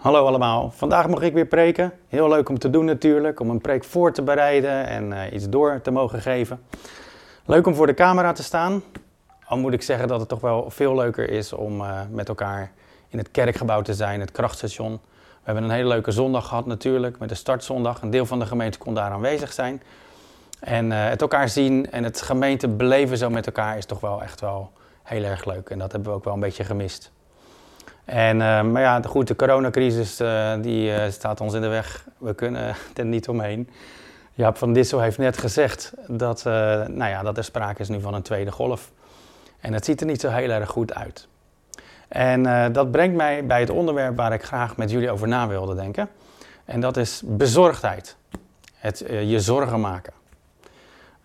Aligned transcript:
Hallo 0.00 0.26
allemaal, 0.26 0.70
vandaag 0.70 1.08
mag 1.08 1.22
ik 1.22 1.32
weer 1.32 1.46
preken. 1.46 1.92
Heel 2.08 2.28
leuk 2.28 2.48
om 2.48 2.58
te 2.58 2.70
doen 2.70 2.84
natuurlijk, 2.84 3.40
om 3.40 3.50
een 3.50 3.60
preek 3.60 3.84
voor 3.84 4.12
te 4.12 4.22
bereiden 4.22 4.86
en 4.86 5.10
uh, 5.10 5.32
iets 5.32 5.48
door 5.48 5.80
te 5.80 5.90
mogen 5.90 6.20
geven. 6.20 6.64
Leuk 7.44 7.66
om 7.66 7.74
voor 7.74 7.86
de 7.86 7.94
camera 7.94 8.32
te 8.32 8.42
staan. 8.42 8.82
Al 9.44 9.58
moet 9.58 9.72
ik 9.72 9.82
zeggen 9.82 10.08
dat 10.08 10.20
het 10.20 10.28
toch 10.28 10.40
wel 10.40 10.70
veel 10.70 10.94
leuker 10.94 11.30
is 11.30 11.52
om 11.52 11.80
uh, 11.80 12.00
met 12.10 12.28
elkaar 12.28 12.72
in 13.08 13.18
het 13.18 13.30
kerkgebouw 13.30 13.82
te 13.82 13.94
zijn, 13.94 14.20
het 14.20 14.32
krachtstation. 14.32 14.92
We 14.92 15.42
hebben 15.42 15.64
een 15.64 15.70
hele 15.70 15.88
leuke 15.88 16.10
zondag 16.10 16.46
gehad 16.46 16.66
natuurlijk, 16.66 17.18
met 17.18 17.28
de 17.28 17.34
startzondag. 17.34 18.02
Een 18.02 18.10
deel 18.10 18.26
van 18.26 18.38
de 18.38 18.46
gemeente 18.46 18.78
kon 18.78 18.94
daar 18.94 19.10
aanwezig 19.10 19.52
zijn. 19.52 19.82
En 20.60 20.90
uh, 20.90 21.08
het 21.08 21.20
elkaar 21.20 21.48
zien 21.48 21.90
en 21.90 22.04
het 22.04 22.22
gemeente 22.22 22.68
beleven 22.68 23.18
zo 23.18 23.30
met 23.30 23.46
elkaar 23.46 23.76
is 23.76 23.86
toch 23.86 24.00
wel 24.00 24.22
echt 24.22 24.40
wel 24.40 24.70
heel 25.02 25.24
erg 25.24 25.44
leuk. 25.44 25.70
En 25.70 25.78
dat 25.78 25.92
hebben 25.92 26.10
we 26.10 26.16
ook 26.16 26.24
wel 26.24 26.34
een 26.34 26.40
beetje 26.40 26.64
gemist. 26.64 27.12
En, 28.04 28.36
uh, 28.36 28.62
maar 28.62 28.82
ja, 28.82 29.02
goed, 29.02 29.28
de 29.28 29.36
coronacrisis 29.36 30.20
uh, 30.20 30.52
die, 30.60 30.90
uh, 30.90 31.10
staat 31.10 31.40
ons 31.40 31.54
in 31.54 31.60
de 31.60 31.68
weg. 31.68 32.06
We 32.18 32.34
kunnen 32.34 32.74
er 32.94 33.04
niet 33.04 33.28
omheen. 33.28 33.68
Jaap 34.32 34.56
van 34.56 34.72
Dissel 34.72 35.00
heeft 35.00 35.18
net 35.18 35.38
gezegd 35.38 35.92
dat, 36.06 36.44
nou 36.44 37.04
ja, 37.04 37.22
dat 37.22 37.36
er 37.36 37.44
sprake 37.44 37.80
is 37.80 37.88
nu 37.88 38.00
van 38.00 38.14
een 38.14 38.22
tweede 38.22 38.52
golf. 38.52 38.90
En 39.60 39.72
het 39.72 39.84
ziet 39.84 40.00
er 40.00 40.06
niet 40.06 40.20
zo 40.20 40.28
heel 40.28 40.50
erg 40.50 40.68
goed 40.68 40.94
uit. 40.94 41.28
En 42.08 42.72
dat 42.72 42.90
brengt 42.90 43.16
mij 43.16 43.46
bij 43.46 43.60
het 43.60 43.70
onderwerp 43.70 44.16
waar 44.16 44.32
ik 44.32 44.42
graag 44.42 44.76
met 44.76 44.90
jullie 44.90 45.10
over 45.10 45.28
na 45.28 45.48
wilde 45.48 45.74
denken. 45.74 46.08
En 46.64 46.80
dat 46.80 46.96
is 46.96 47.22
bezorgdheid. 47.24 48.16
Het 48.74 49.04
je 49.06 49.40
zorgen 49.40 49.80
maken. 49.80 50.12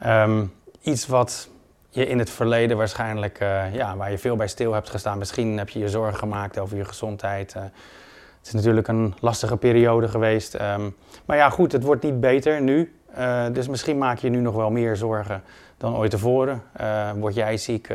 Um, 0.05 0.53
iets 0.81 1.07
wat 1.07 1.49
je 1.95 2.07
in 2.07 2.19
het 2.19 2.29
verleden 2.29 2.77
waarschijnlijk, 2.77 3.39
uh, 3.41 3.73
ja, 3.73 3.95
waar 3.95 4.11
je 4.11 4.17
veel 4.17 4.35
bij 4.35 4.47
stil 4.47 4.73
hebt 4.73 4.89
gestaan. 4.89 5.17
Misschien 5.17 5.57
heb 5.57 5.69
je 5.69 5.79
je 5.79 5.89
zorgen 5.89 6.17
gemaakt 6.17 6.59
over 6.59 6.77
je 6.77 6.85
gezondheid. 6.85 7.53
Uh, 7.57 7.63
het 8.37 8.47
is 8.47 8.51
natuurlijk 8.51 8.87
een 8.87 9.13
lastige 9.19 9.57
periode 9.57 10.07
geweest. 10.07 10.53
Um, 10.53 10.95
maar 11.25 11.37
ja, 11.37 11.49
goed, 11.49 11.71
het 11.71 11.83
wordt 11.83 12.03
niet 12.03 12.19
beter 12.19 12.61
nu. 12.61 12.95
Uh, 13.17 13.45
dus 13.51 13.67
misschien 13.67 13.97
maak 13.97 14.17
je 14.17 14.29
nu 14.29 14.39
nog 14.39 14.55
wel 14.55 14.69
meer 14.71 14.95
zorgen 14.95 15.43
dan 15.77 15.95
ooit 15.95 16.11
tevoren. 16.11 16.63
word 17.15 17.35
jij 17.35 17.57
ziek? 17.57 17.93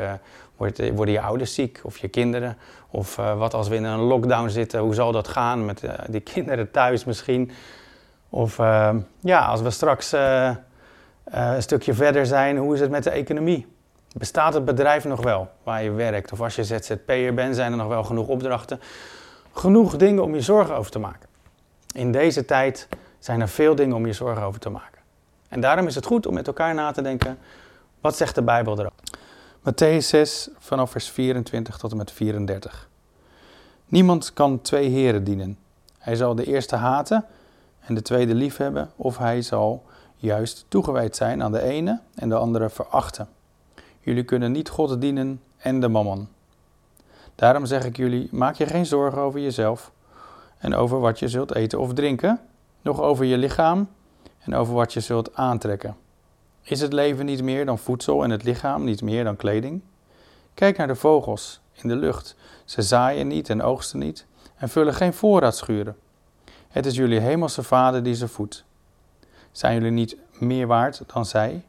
Word, 0.56 0.90
worden 0.94 1.14
je 1.14 1.20
ouders 1.20 1.54
ziek? 1.54 1.80
Of 1.82 1.98
je 1.98 2.08
kinderen? 2.08 2.56
Of 2.90 3.16
wat 3.16 3.54
als 3.54 3.68
we 3.68 3.74
in 3.74 3.84
een 3.84 3.98
lockdown 3.98 4.48
zitten? 4.48 4.80
Hoe 4.80 4.94
zal 4.94 5.12
dat 5.12 5.28
gaan 5.28 5.64
met 5.64 5.82
die 6.08 6.20
kinderen 6.34 6.70
thuis 6.70 7.04
misschien? 7.04 7.50
Of 8.28 8.58
ehm, 8.58 8.98
ja, 9.20 9.46
als 9.46 9.60
we 9.60 9.70
straks 9.70 10.12
een 11.24 11.62
stukje 11.62 11.94
verder 11.94 12.26
zijn, 12.26 12.56
hoe 12.56 12.74
is 12.74 12.80
het 12.80 12.90
met 12.90 13.04
de 13.04 13.10
economie? 13.10 13.66
Bestaat 14.16 14.54
het 14.54 14.64
bedrijf 14.64 15.04
nog 15.04 15.22
wel 15.22 15.50
waar 15.62 15.82
je 15.82 15.90
werkt? 15.90 16.32
Of 16.32 16.40
als 16.40 16.56
je 16.56 16.64
ZZP'er 16.64 17.34
bent, 17.34 17.54
zijn 17.54 17.70
er 17.72 17.78
nog 17.78 17.88
wel 17.88 18.04
genoeg 18.04 18.26
opdrachten? 18.26 18.80
Genoeg 19.52 19.96
dingen 19.96 20.22
om 20.22 20.34
je 20.34 20.40
zorgen 20.40 20.74
over 20.74 20.90
te 20.90 20.98
maken. 20.98 21.28
In 21.94 22.12
deze 22.12 22.44
tijd 22.44 22.88
zijn 23.18 23.40
er 23.40 23.48
veel 23.48 23.74
dingen 23.74 23.96
om 23.96 24.06
je 24.06 24.12
zorgen 24.12 24.42
over 24.42 24.60
te 24.60 24.70
maken. 24.70 25.00
En 25.48 25.60
daarom 25.60 25.86
is 25.86 25.94
het 25.94 26.06
goed 26.06 26.26
om 26.26 26.34
met 26.34 26.46
elkaar 26.46 26.74
na 26.74 26.92
te 26.92 27.02
denken, 27.02 27.38
wat 28.00 28.16
zegt 28.16 28.34
de 28.34 28.42
Bijbel 28.42 28.72
erover? 28.72 28.98
Matthäus 29.60 30.06
6 30.06 30.48
vanaf 30.58 30.90
vers 30.90 31.10
24 31.10 31.76
tot 31.76 31.90
en 31.90 31.96
met 31.96 32.12
34. 32.12 32.88
Niemand 33.86 34.32
kan 34.32 34.60
twee 34.60 34.88
heren 34.88 35.24
dienen. 35.24 35.58
Hij 35.98 36.16
zal 36.16 36.34
de 36.34 36.44
eerste 36.44 36.76
haten 36.76 37.24
en 37.80 37.94
de 37.94 38.02
tweede 38.02 38.34
liefhebben, 38.34 38.90
of 38.96 39.18
hij 39.18 39.42
zal 39.42 39.84
juist 40.16 40.64
toegewijd 40.68 41.16
zijn 41.16 41.42
aan 41.42 41.52
de 41.52 41.62
ene 41.62 42.00
en 42.14 42.28
de 42.28 42.34
andere 42.34 42.68
verachten. 42.70 43.28
Jullie 44.00 44.24
kunnen 44.24 44.52
niet 44.52 44.68
God 44.68 45.00
dienen 45.00 45.40
en 45.56 45.80
de 45.80 45.88
mammon. 45.88 46.28
Daarom 47.34 47.66
zeg 47.66 47.84
ik 47.84 47.96
jullie, 47.96 48.28
maak 48.30 48.54
je 48.54 48.66
geen 48.66 48.86
zorgen 48.86 49.20
over 49.20 49.40
jezelf 49.40 49.92
en 50.58 50.74
over 50.74 51.00
wat 51.00 51.18
je 51.18 51.28
zult 51.28 51.54
eten 51.54 51.78
of 51.78 51.94
drinken, 51.94 52.40
nog 52.82 53.00
over 53.00 53.24
je 53.24 53.38
lichaam 53.38 53.88
en 54.38 54.54
over 54.54 54.74
wat 54.74 54.92
je 54.92 55.00
zult 55.00 55.34
aantrekken. 55.34 55.96
Is 56.62 56.80
het 56.80 56.92
leven 56.92 57.26
niet 57.26 57.42
meer 57.42 57.66
dan 57.66 57.78
voedsel 57.78 58.24
en 58.24 58.30
het 58.30 58.42
lichaam 58.42 58.84
niet 58.84 59.02
meer 59.02 59.24
dan 59.24 59.36
kleding? 59.36 59.82
Kijk 60.54 60.76
naar 60.76 60.86
de 60.86 60.94
vogels 60.94 61.60
in 61.72 61.88
de 61.88 61.96
lucht. 61.96 62.36
Ze 62.64 62.82
zaaien 62.82 63.26
niet 63.26 63.50
en 63.50 63.62
oogsten 63.62 63.98
niet 63.98 64.26
en 64.56 64.68
vullen 64.68 64.94
geen 64.94 65.12
voorraadschuren. 65.12 65.96
Het 66.68 66.86
is 66.86 66.96
jullie 66.96 67.20
hemelse 67.20 67.62
vader 67.62 68.02
die 68.02 68.14
ze 68.14 68.28
voedt. 68.28 68.64
Zijn 69.52 69.74
jullie 69.74 69.90
niet 69.90 70.16
meer 70.38 70.66
waard 70.66 71.02
dan 71.06 71.26
zij? 71.26 71.64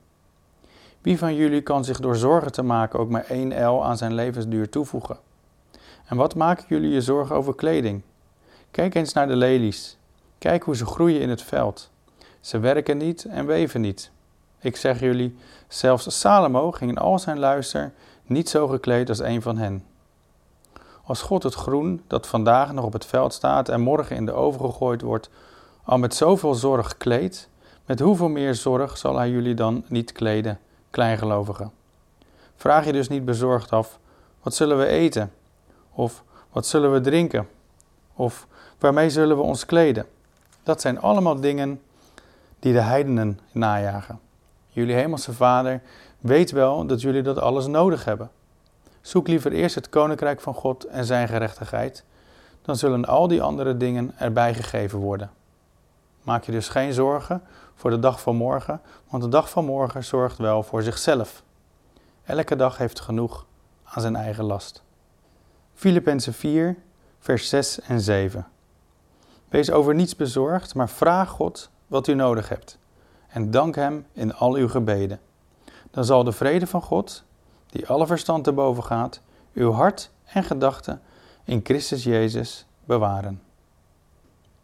Wie 1.02 1.18
van 1.18 1.36
jullie 1.36 1.62
kan 1.62 1.84
zich 1.84 2.00
door 2.00 2.16
zorgen 2.16 2.52
te 2.52 2.62
maken 2.62 3.00
ook 3.00 3.10
maar 3.10 3.26
één 3.26 3.52
el 3.52 3.86
aan 3.86 3.98
zijn 3.98 4.14
levensduur 4.14 4.70
toevoegen? 4.70 5.18
En 6.06 6.18
wat 6.18 6.36
maken 6.36 6.66
jullie 6.68 6.90
je 6.90 7.02
zorgen 7.02 7.36
over 7.36 7.56
kleding? 7.56 8.02
Kijk 8.72 8.96
eens 8.96 9.14
naar 9.14 9.28
de 9.28 9.36
lelies. 9.36 9.98
Kijk 10.38 10.64
hoe 10.64 10.76
ze 10.76 10.86
groeien 10.86 11.22
in 11.22 11.30
het 11.30 11.42
veld. 11.42 11.90
Ze 12.40 12.60
werken 12.60 12.98
niet 12.98 13.26
en 13.26 13.46
weven 13.46 13.82
niet. 13.82 14.12
Ik 14.60 14.76
zeg 14.76 15.00
jullie, 15.00 15.36
zelfs 15.68 16.20
Salomo 16.20 16.72
ging 16.72 16.92
in 16.92 16.98
al 16.98 17.20
zijn 17.20 17.40
luister 17.40 17.92
niet 18.26 18.50
zo 18.50 18.68
gekleed 18.68 19.10
als 19.10 19.20
een 19.20 19.42
van 19.42 19.58
hen. 19.58 19.86
Als 21.04 21.22
God 21.22 21.44
het 21.44 21.54
groen 21.54 22.02
dat 22.08 22.28
vandaag 22.28 22.72
nog 22.72 22.86
op 22.86 22.94
het 22.94 23.06
veld 23.06 23.34
staat 23.34 23.70
en 23.70 23.82
morgen 23.82 24.16
in 24.16 24.26
de 24.26 24.34
oven 24.34 24.66
gegooid 24.66 25.02
wordt, 25.02 25.30
al 25.84 25.98
met 25.98 26.16
zoveel 26.16 26.54
zorg 26.54 26.98
kleedt, 26.98 27.50
met 27.86 28.00
hoeveel 28.00 28.30
meer 28.30 28.56
zorg 28.56 28.98
zal 28.98 29.18
hij 29.18 29.30
jullie 29.30 29.54
dan 29.54 29.84
niet 29.88 30.12
kleden? 30.12 30.60
Kleingelovigen. 30.92 31.72
Vraag 32.56 32.86
je 32.86 32.92
dus 32.92 33.08
niet 33.08 33.26
bezorgd 33.26 33.72
af: 33.72 34.00
wat 34.42 34.56
zullen 34.56 34.78
we 34.78 34.86
eten? 34.86 35.32
Of 35.92 36.24
wat 36.52 36.66
zullen 36.66 36.94
we 36.94 37.02
drinken? 37.02 37.48
Of 38.14 38.48
waarmee 38.80 39.10
zullen 39.10 39.38
we 39.38 39.44
ons 39.44 39.66
kleden? 39.66 40.06
Dat 40.64 40.82
zijn 40.82 41.00
allemaal 41.00 41.40
dingen 41.40 41.82
die 42.60 42.74
de 42.74 42.82
heidenen 42.82 43.40
najagen. 43.52 44.20
Jullie 44.68 44.96
hemelse 44.96 45.34
Vader 45.34 45.82
weet 46.20 46.52
wel 46.52 46.86
dat 46.86 47.02
jullie 47.02 47.22
dat 47.22 47.40
alles 47.40 47.68
nodig 47.68 48.06
hebben. 48.06 48.32
Zoek 49.02 49.28
liever 49.28 49.52
eerst 49.52 49.76
het 49.76 49.90
koninkrijk 49.90 50.42
van 50.42 50.54
God 50.54 50.84
en 50.84 51.06
zijn 51.06 51.28
gerechtigheid, 51.28 52.04
dan 52.62 52.76
zullen 52.76 53.06
al 53.06 53.28
die 53.28 53.42
andere 53.42 53.78
dingen 53.78 54.14
erbij 54.18 54.54
gegeven 54.54 55.00
worden. 55.00 55.30
Maak 56.24 56.44
je 56.44 56.52
dus 56.52 56.70
geen 56.70 56.94
zorgen 56.94 57.42
voor 57.82 57.90
de 57.90 58.00
dag 58.00 58.22
van 58.22 58.36
morgen, 58.36 58.82
want 59.10 59.24
de 59.24 59.30
dag 59.30 59.50
van 59.50 59.66
morgen 59.66 60.04
zorgt 60.04 60.38
wel 60.38 60.64
voor 60.64 60.84
zichzelf. 60.84 61.44
Elke 62.24 62.56
dag 62.56 62.78
heeft 62.78 63.00
genoeg 63.00 63.46
aan 63.84 64.02
zijn 64.02 64.16
eigen 64.16 64.44
last. 64.44 64.84
Filippenzen 65.74 66.34
4, 66.34 66.78
vers 67.20 67.50
6 67.50 67.80
en 67.80 68.02
7. 68.02 68.48
Wees 69.50 69.72
over 69.72 69.96
niets 69.96 70.16
bezorgd, 70.16 70.76
maar 70.76 70.90
vraag 70.90 71.30
God 71.30 71.70
wat 71.88 72.08
u 72.08 72.14
nodig 72.14 72.50
hebt. 72.50 72.78
En 73.28 73.52
dank 73.52 73.76
Hem 73.76 74.06
in 74.14 74.36
al 74.36 74.56
uw 74.56 74.68
gebeden. 74.68 75.20
Dan 75.92 76.06
zal 76.06 76.24
de 76.24 76.32
vrede 76.32 76.68
van 76.68 76.82
God, 76.82 77.24
die 77.68 77.88
alle 77.88 78.08
verstand 78.08 78.44
te 78.44 78.52
boven 78.54 78.84
gaat, 78.84 79.22
uw 79.54 79.72
hart 79.72 80.12
en 80.26 80.44
gedachten 80.44 81.02
in 81.44 81.60
Christus 81.64 82.04
Jezus 82.04 82.66
bewaren. 82.86 83.42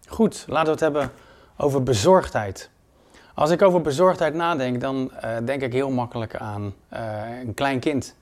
Goed, 0.07 0.45
laten 0.47 0.65
we 0.65 0.71
het 0.71 0.79
hebben 0.79 1.11
over 1.55 1.83
bezorgdheid. 1.83 2.69
Als 3.37 3.49
ik 3.49 3.61
over 3.61 3.81
bezorgdheid 3.81 4.33
nadenk, 4.33 4.81
dan 4.81 5.11
uh, 5.23 5.29
denk 5.45 5.61
ik 5.61 5.73
heel 5.73 5.89
makkelijk 5.89 6.35
aan 6.35 6.73
uh, 6.93 6.99
een 7.43 7.53
klein 7.53 7.79
kind. 7.79 8.15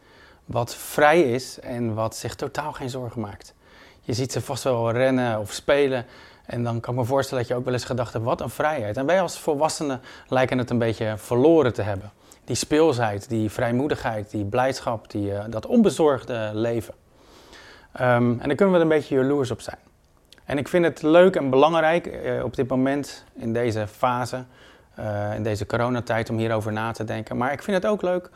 Wat 0.46 0.76
vrij 0.76 1.22
is 1.22 1.60
en 1.60 1.94
wat 1.94 2.16
zich 2.16 2.36
totaal 2.36 2.72
geen 2.74 2.90
zorgen 2.90 3.22
maakt. 3.22 3.54
Je 4.02 4.14
ziet 4.14 4.32
ze 4.32 4.42
vast 4.42 4.64
wel 4.64 4.92
rennen 4.92 5.40
of 5.40 5.52
spelen. 5.52 6.06
En 6.46 6.64
dan 6.64 6.80
kan 6.80 6.94
ik 6.94 7.00
me 7.00 7.06
voorstellen 7.06 7.44
dat 7.44 7.52
je 7.52 7.58
ook 7.58 7.66
wel 7.66 7.74
eens 7.74 7.86
gedacht 7.86 8.14
hebt, 8.14 8.26
wat 8.26 8.42
een 8.42 8.50
vrijheid. 8.50 8.98
En 8.98 9.06
wij 9.06 9.22
als 9.22 9.40
volwassenen 9.40 10.02
lijken 10.28 10.58
het 10.58 10.70
een 10.70 10.78
beetje 10.78 11.14
verloren 11.18 11.74
te 11.74 11.82
hebben. 11.82 12.12
Die 12.44 12.56
speelsheid, 12.56 13.30
die 13.30 13.52
vrijmoedigheid, 13.52 14.32
die 14.32 14.46
blijdschap, 14.46 15.12
die, 15.12 15.32
uh, 15.32 15.44
dat 15.50 15.66
onbezorgde 15.66 16.50
leven. 16.54 16.94
Um, 18.02 18.40
en 18.40 18.48
daar 18.48 18.56
kunnen 18.56 18.76
we 18.76 18.82
een 18.82 18.88
beetje 18.88 19.16
jaloers 19.16 19.52
op 19.52 19.62
zijn. 19.62 19.80
En 20.46 20.58
ik 20.58 20.68
vind 20.68 20.86
het 20.86 21.02
leuk 21.02 21.36
en 21.36 21.50
belangrijk 21.50 22.20
op 22.44 22.56
dit 22.56 22.68
moment, 22.68 23.24
in 23.34 23.54
deze 23.54 23.88
fase, 23.88 24.44
in 25.36 25.44
deze 25.44 25.66
coronatijd, 25.66 26.30
om 26.30 26.38
hierover 26.38 26.72
na 26.72 26.92
te 26.92 27.04
denken. 27.04 27.38
Maar 27.38 27.52
ik 27.52 27.64
vind 27.64 27.84
het 27.84 27.92
ook 27.92 28.02
leuk 28.02 28.30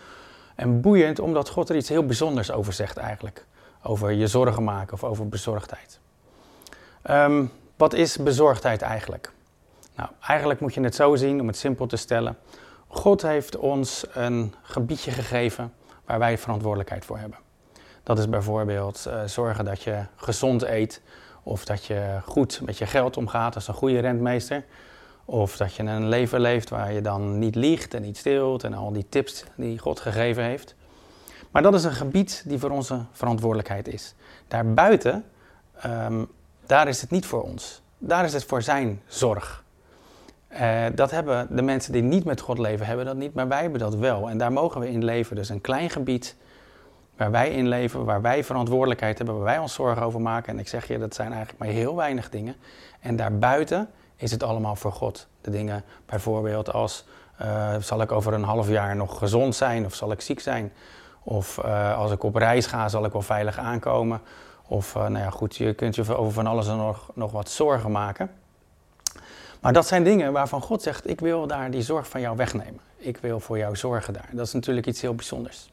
en 0.56 0.82
boeiend, 0.82 1.20
omdat 1.20 1.50
God 1.50 1.70
er 1.70 1.76
iets 1.76 1.90
heel 1.90 2.06
bijzonders 2.06 2.52
over 2.52 2.74
zegt 2.74 2.98
eigenlijk. 2.98 3.46
Over 3.84 4.12
je 4.12 4.28
zorgen 4.28 4.64
maken 4.64 4.94
of 4.94 5.04
over 5.04 5.30
bezorgdheid. 5.30 6.00
Um, 7.10 7.52
wat 7.76 7.94
is 7.94 8.18
bezorgdheid 8.18 8.82
eigenlijk? 8.82 9.32
Nou, 9.96 10.10
eigenlijk 10.22 10.60
moet 10.60 10.74
je 10.74 10.82
het 10.82 10.96
zo 10.96 11.16
zien, 11.16 11.42
om 11.42 11.48
het 11.48 11.58
simpel 11.58 11.86
te 11.86 11.96
stellen. 11.96 12.38
God 12.88 13.22
heeft 13.22 13.58
ons 13.58 14.06
een 14.14 14.54
gebiedje 14.62 15.12
gegeven 15.12 15.74
waar 16.06 16.20
wij 16.20 16.38
verantwoordelijkheid 16.38 17.06
voor 17.06 17.18
hebben. 17.18 17.38
Dat 18.04 18.20
is 18.20 18.30
bijvoorbeeld 18.30 19.06
uh, 19.08 19.24
zorgen 19.26 19.66
dat 19.66 19.84
je 19.84 20.04
gezond 20.16 20.64
eet, 20.64 21.02
of 21.44 21.66
dat 21.66 21.86
je 21.86 22.20
goed 22.26 22.62
met 22.66 22.78
je 22.78 22.86
geld 22.86 23.18
omgaat 23.18 23.56
als 23.56 23.68
een 23.68 23.74
goede 23.74 24.00
rentmeester. 24.00 24.64
Of 25.30 25.58
dat 25.58 25.74
je 25.74 25.84
een 25.84 26.08
leven 26.08 26.40
leeft 26.40 26.70
waar 26.70 26.94
je 26.94 27.02
dan 27.02 27.40
niet 27.40 27.56
liegt 27.56 27.94
en 27.94 28.02
niet 28.02 28.18
steelt 28.18 28.64
en 28.64 28.74
al 28.74 28.92
die 28.92 29.06
tips 29.10 29.44
die 29.56 29.80
God 29.80 30.00
gegeven 30.00 30.44
heeft. 30.44 30.76
Maar 31.52 31.62
dat 31.62 31.74
is 31.74 31.84
een 31.84 31.92
gebied 31.92 32.44
die 32.46 32.60
voor 32.60 32.70
onze 32.70 33.06
verantwoordelijkheid 33.12 33.88
is. 33.88 34.14
Daarbuiten 34.48 35.26
um, 35.86 36.28
daar 36.66 36.88
is 36.88 37.02
het 37.02 37.12
niet 37.12 37.26
voor 37.26 37.42
ons. 37.42 37.82
Daar 37.98 38.26
is 38.26 38.34
het 38.34 38.44
voor 38.44 38.62
zijn 38.62 39.02
zorg. 39.08 39.64
Uh, 40.54 40.86
dat 40.96 41.12
hebben 41.12 41.48
de 41.56 41.62
mensen 41.62 41.94
die 41.94 42.02
niet 42.02 42.24
met 42.24 42.42
God 42.42 42.58
leven, 42.58 42.86
hebben 42.86 43.06
dat 43.06 43.16
niet, 43.16 43.34
maar 43.34 43.48
wij 43.48 43.62
hebben 43.62 43.80
dat 43.80 43.96
wel. 43.96 44.30
En 44.30 44.38
daar 44.38 44.52
mogen 44.52 44.82
we 44.82 44.92
in 44.92 45.04
leven. 45.04 45.36
Dus 45.36 45.50
een 45.50 45.62
klein 45.62 45.90
gebied 45.90 46.36
waar 47.18 47.32
wij 47.32 47.50
in 47.50 47.68
leven, 47.68 48.06
waar 48.06 48.22
wij 48.22 48.44
verantwoordelijkheid 48.44 49.18
hebben, 49.18 49.36
waar 49.36 49.44
wij 49.44 49.58
ons 49.58 49.74
zorgen 49.74 50.02
over 50.02 50.22
maken. 50.22 50.54
En 50.54 50.60
ik 50.60 50.68
zeg 50.68 50.88
je, 50.88 50.98
dat 50.98 51.16
zijn 51.16 51.32
eigenlijk 51.32 51.60
maar 51.60 51.70
heel 51.70 51.96
weinig 51.96 52.30
dingen. 52.30 52.56
En 53.00 53.16
daarbuiten 53.16 53.90
is 54.20 54.32
het 54.32 54.44
allemaal 54.44 54.76
voor 54.76 54.92
God. 54.92 55.28
De 55.42 55.52
dingen 55.52 55.84
bijvoorbeeld 56.06 56.74
als, 56.74 57.06
uh, 57.42 57.76
zal 57.80 58.02
ik 58.02 58.12
over 58.12 58.34
een 58.34 58.44
half 58.44 58.68
jaar 58.68 58.96
nog 58.96 59.18
gezond 59.18 59.56
zijn 59.56 59.86
of 59.86 59.96
zal 59.96 60.12
ik 60.12 60.22
ziek 60.22 60.40
zijn? 60.40 60.72
Of 61.24 61.60
uh, 61.66 61.98
als 61.98 62.12
ik 62.12 62.24
op 62.24 62.36
reis 62.36 62.66
ga, 62.66 62.90
zal 62.90 63.06
ik 63.06 63.12
wel 63.12 63.22
veilig 63.22 63.58
aankomen? 63.58 64.22
Of 64.68 64.94
nou 64.94 65.18
ja, 65.18 65.30
goed, 65.30 65.56
je 65.56 65.74
kunt 65.74 65.96
je 65.96 66.16
over 66.16 66.34
van 66.34 66.48
alles 66.48 66.68
en 66.68 66.78
nog, 66.78 67.12
nog 67.14 67.32
wat 67.32 67.50
zorgen 67.50 67.92
maken. 67.92 68.32
Maar 69.60 69.74
dat 69.74 69.88
zijn 69.88 70.04
dingen 70.04 70.34
waarvan 70.34 70.62
God 70.62 70.82
zegt: 70.82 71.10
Ik 71.10 71.20
wil 71.20 71.48
daar 71.48 71.72
die 71.72 71.82
zorg 71.82 72.08
van 72.08 72.22
jou 72.22 72.36
wegnemen. 72.36 72.80
Ik 72.98 73.18
wil 73.18 73.40
voor 73.40 73.58
jou 73.58 73.76
zorgen 73.76 74.14
daar. 74.14 74.30
Dat 74.32 74.46
is 74.46 74.54
natuurlijk 74.54 74.88
iets 74.88 75.02
heel 75.02 75.16
bijzonders. 75.16 75.72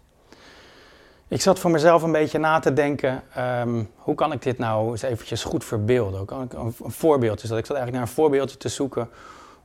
Ik 1.29 1.41
zat 1.41 1.59
voor 1.59 1.71
mezelf 1.71 2.03
een 2.03 2.13
beetje 2.13 2.39
na 2.39 2.59
te 2.59 2.73
denken: 2.73 3.23
um, 3.39 3.91
hoe 3.97 4.15
kan 4.15 4.33
ik 4.33 4.43
dit 4.43 4.59
nou 4.59 4.91
eens 4.91 5.03
eventjes 5.03 5.45
goed 5.45 5.65
verbeelden? 5.65 6.19
Hoe 6.19 6.27
kan 6.27 6.43
ik 6.43 6.53
een, 6.53 6.75
voorbeeld 6.79 7.43
is 7.43 7.49
dat? 7.49 7.59
Ik 7.59 7.67
zat 7.67 7.77
eigenlijk 7.77 8.05
naar 8.05 8.15
een 8.15 8.23
voorbeeldje 8.23 8.57
te 8.57 8.69
zoeken 8.69 9.11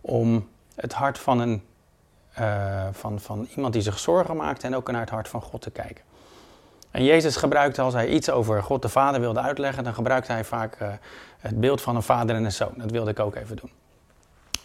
om 0.02 0.50
het 0.76 0.94
hart 0.94 1.20
van, 1.20 1.40
een, 1.40 1.64
uh, 2.40 2.88
van, 2.92 3.20
van 3.20 3.48
iemand 3.56 3.74
die 3.74 3.82
zich 3.82 4.00
zorgen 4.00 4.36
maakt 4.36 4.64
en 4.64 4.76
ook 4.76 4.92
naar 4.92 5.02
het 5.02 5.10
hart 5.10 5.28
van 5.28 5.42
God 5.42 5.62
te 5.62 5.72
kijken. 5.72 6.04
En 6.92 7.04
Jezus 7.04 7.36
gebruikte, 7.36 7.82
als 7.82 7.94
hij 7.94 8.08
iets 8.08 8.30
over 8.30 8.64
God 8.64 8.82
de 8.82 8.90
Vader 8.90 9.20
wilde 9.20 9.40
uitleggen, 9.40 9.84
dan 9.84 9.94
gebruikte 9.94 10.32
hij 10.32 10.44
vaak 10.44 10.82
uh, 10.82 10.88
het 11.40 11.60
beeld 11.60 11.82
van 11.82 11.96
een 11.96 12.04
vader 12.04 12.36
en 12.36 12.44
een 12.44 12.52
zoon. 12.52 12.74
Dat 12.76 12.92
wilde 12.92 13.12
ik 13.12 13.20
ook 13.20 13.36
even 13.36 13.56
doen. 13.56 13.72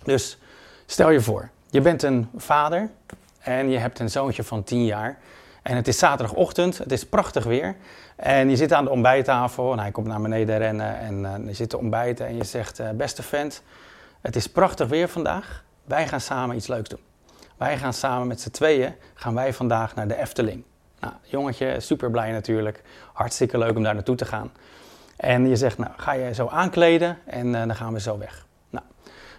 Dus 0.03 0.39
stel 0.87 1.11
je 1.11 1.21
voor, 1.21 1.49
je 1.71 1.81
bent 1.81 2.03
een 2.03 2.29
vader 2.37 2.91
en 3.39 3.71
je 3.71 3.79
hebt 3.79 3.99
een 3.99 4.11
zoontje 4.11 4.45
van 4.45 4.65
10 4.65 4.85
jaar. 4.85 5.19
En 5.67 5.77
het 5.77 5.89
is 5.89 5.99
zaterdagochtend, 5.99 6.79
het 6.79 6.93
is 6.93 7.07
prachtig 7.07 7.45
weer. 7.45 7.77
En 8.17 8.51
je 8.51 8.57
zit 8.57 8.73
aan 8.73 8.85
de 8.85 8.91
ontbijttafel 8.91 9.73
en 9.73 9.79
hij 9.79 9.91
komt 9.91 10.07
naar 10.07 10.21
beneden 10.21 10.59
rennen 10.59 10.99
en 10.99 11.21
uh, 11.21 11.47
je 11.47 11.55
zit 11.55 11.71
te 11.71 11.79
ontbijten 11.79 12.27
en 12.27 12.37
je 12.37 12.45
zegt, 12.45 12.81
uh, 12.81 12.91
beste 12.91 13.23
vent, 13.23 13.63
het 14.21 14.37
is 14.37 14.47
prachtig 14.47 14.89
weer 14.89 15.09
vandaag. 15.09 15.65
Wij 15.85 16.09
gaan 16.09 16.21
samen 16.21 16.57
iets 16.57 16.67
leuks 16.67 16.89
doen. 16.89 17.01
Wij 17.57 17.79
gaan 17.79 17.93
samen 17.93 18.27
met 18.27 18.41
z'n 18.41 18.51
tweeën, 18.51 18.95
gaan 19.15 19.35
wij 19.35 19.53
vandaag 19.53 19.95
naar 19.95 20.09
de 20.09 20.17
Efteling. 20.17 20.65
Nou, 21.01 21.15
jongetje, 21.23 21.81
super 21.81 22.11
blij 22.11 22.33
natuurlijk. 22.33 22.83
Hartstikke 23.13 23.59
leuk 23.59 23.77
om 23.77 23.83
daar 23.83 23.95
naartoe 23.95 24.17
te 24.17 24.25
gaan. 24.25 24.51
En 25.17 25.49
je 25.49 25.57
zegt, 25.57 25.79
nou, 25.79 25.91
ga 25.97 26.13
je 26.13 26.35
zo 26.35 26.49
aankleden 26.49 27.19
en 27.25 27.47
uh, 27.47 27.53
dan 27.53 27.75
gaan 27.75 27.93
we 27.93 28.01
zo 28.01 28.19
weg. 28.19 28.47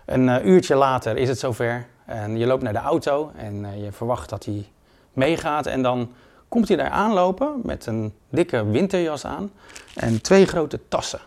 Een 0.06 0.27
uh, 0.27 0.45
uurtje 0.45 0.75
later 0.75 1.18
is 1.18 1.30
het 1.30 1.39
zover 1.39 1.85
en 2.06 2.38
je 2.38 2.45
loopt 2.45 2.63
naar 2.63 2.73
de 2.73 2.80
auto 2.80 3.31
en 3.35 3.81
je 3.83 3.91
verwacht 3.91 4.30
dat 4.30 4.45
hij 4.45 4.68
meegaat. 5.17 5.65
En 5.65 5.81
dan 5.81 6.11
komt 6.47 6.67
hij 6.67 6.77
daar 6.77 6.89
aanlopen 6.89 7.59
met 7.63 7.85
een 7.85 8.13
dikke 8.29 8.65
winterjas 8.65 9.25
aan 9.25 9.51
en 9.95 10.21
twee 10.21 10.45
grote 10.45 10.79
tassen. 10.87 11.19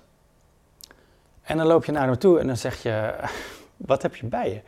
En 1.42 1.56
dan 1.56 1.66
loop 1.66 1.84
je 1.84 1.92
naar 1.92 2.06
hem 2.06 2.18
toe 2.18 2.38
en 2.38 2.46
dan 2.46 2.56
zeg 2.56 2.82
je, 2.82 3.14
wat 3.76 4.02
heb 4.02 4.16
je 4.16 4.26
bij 4.26 4.50
je? 4.50 4.60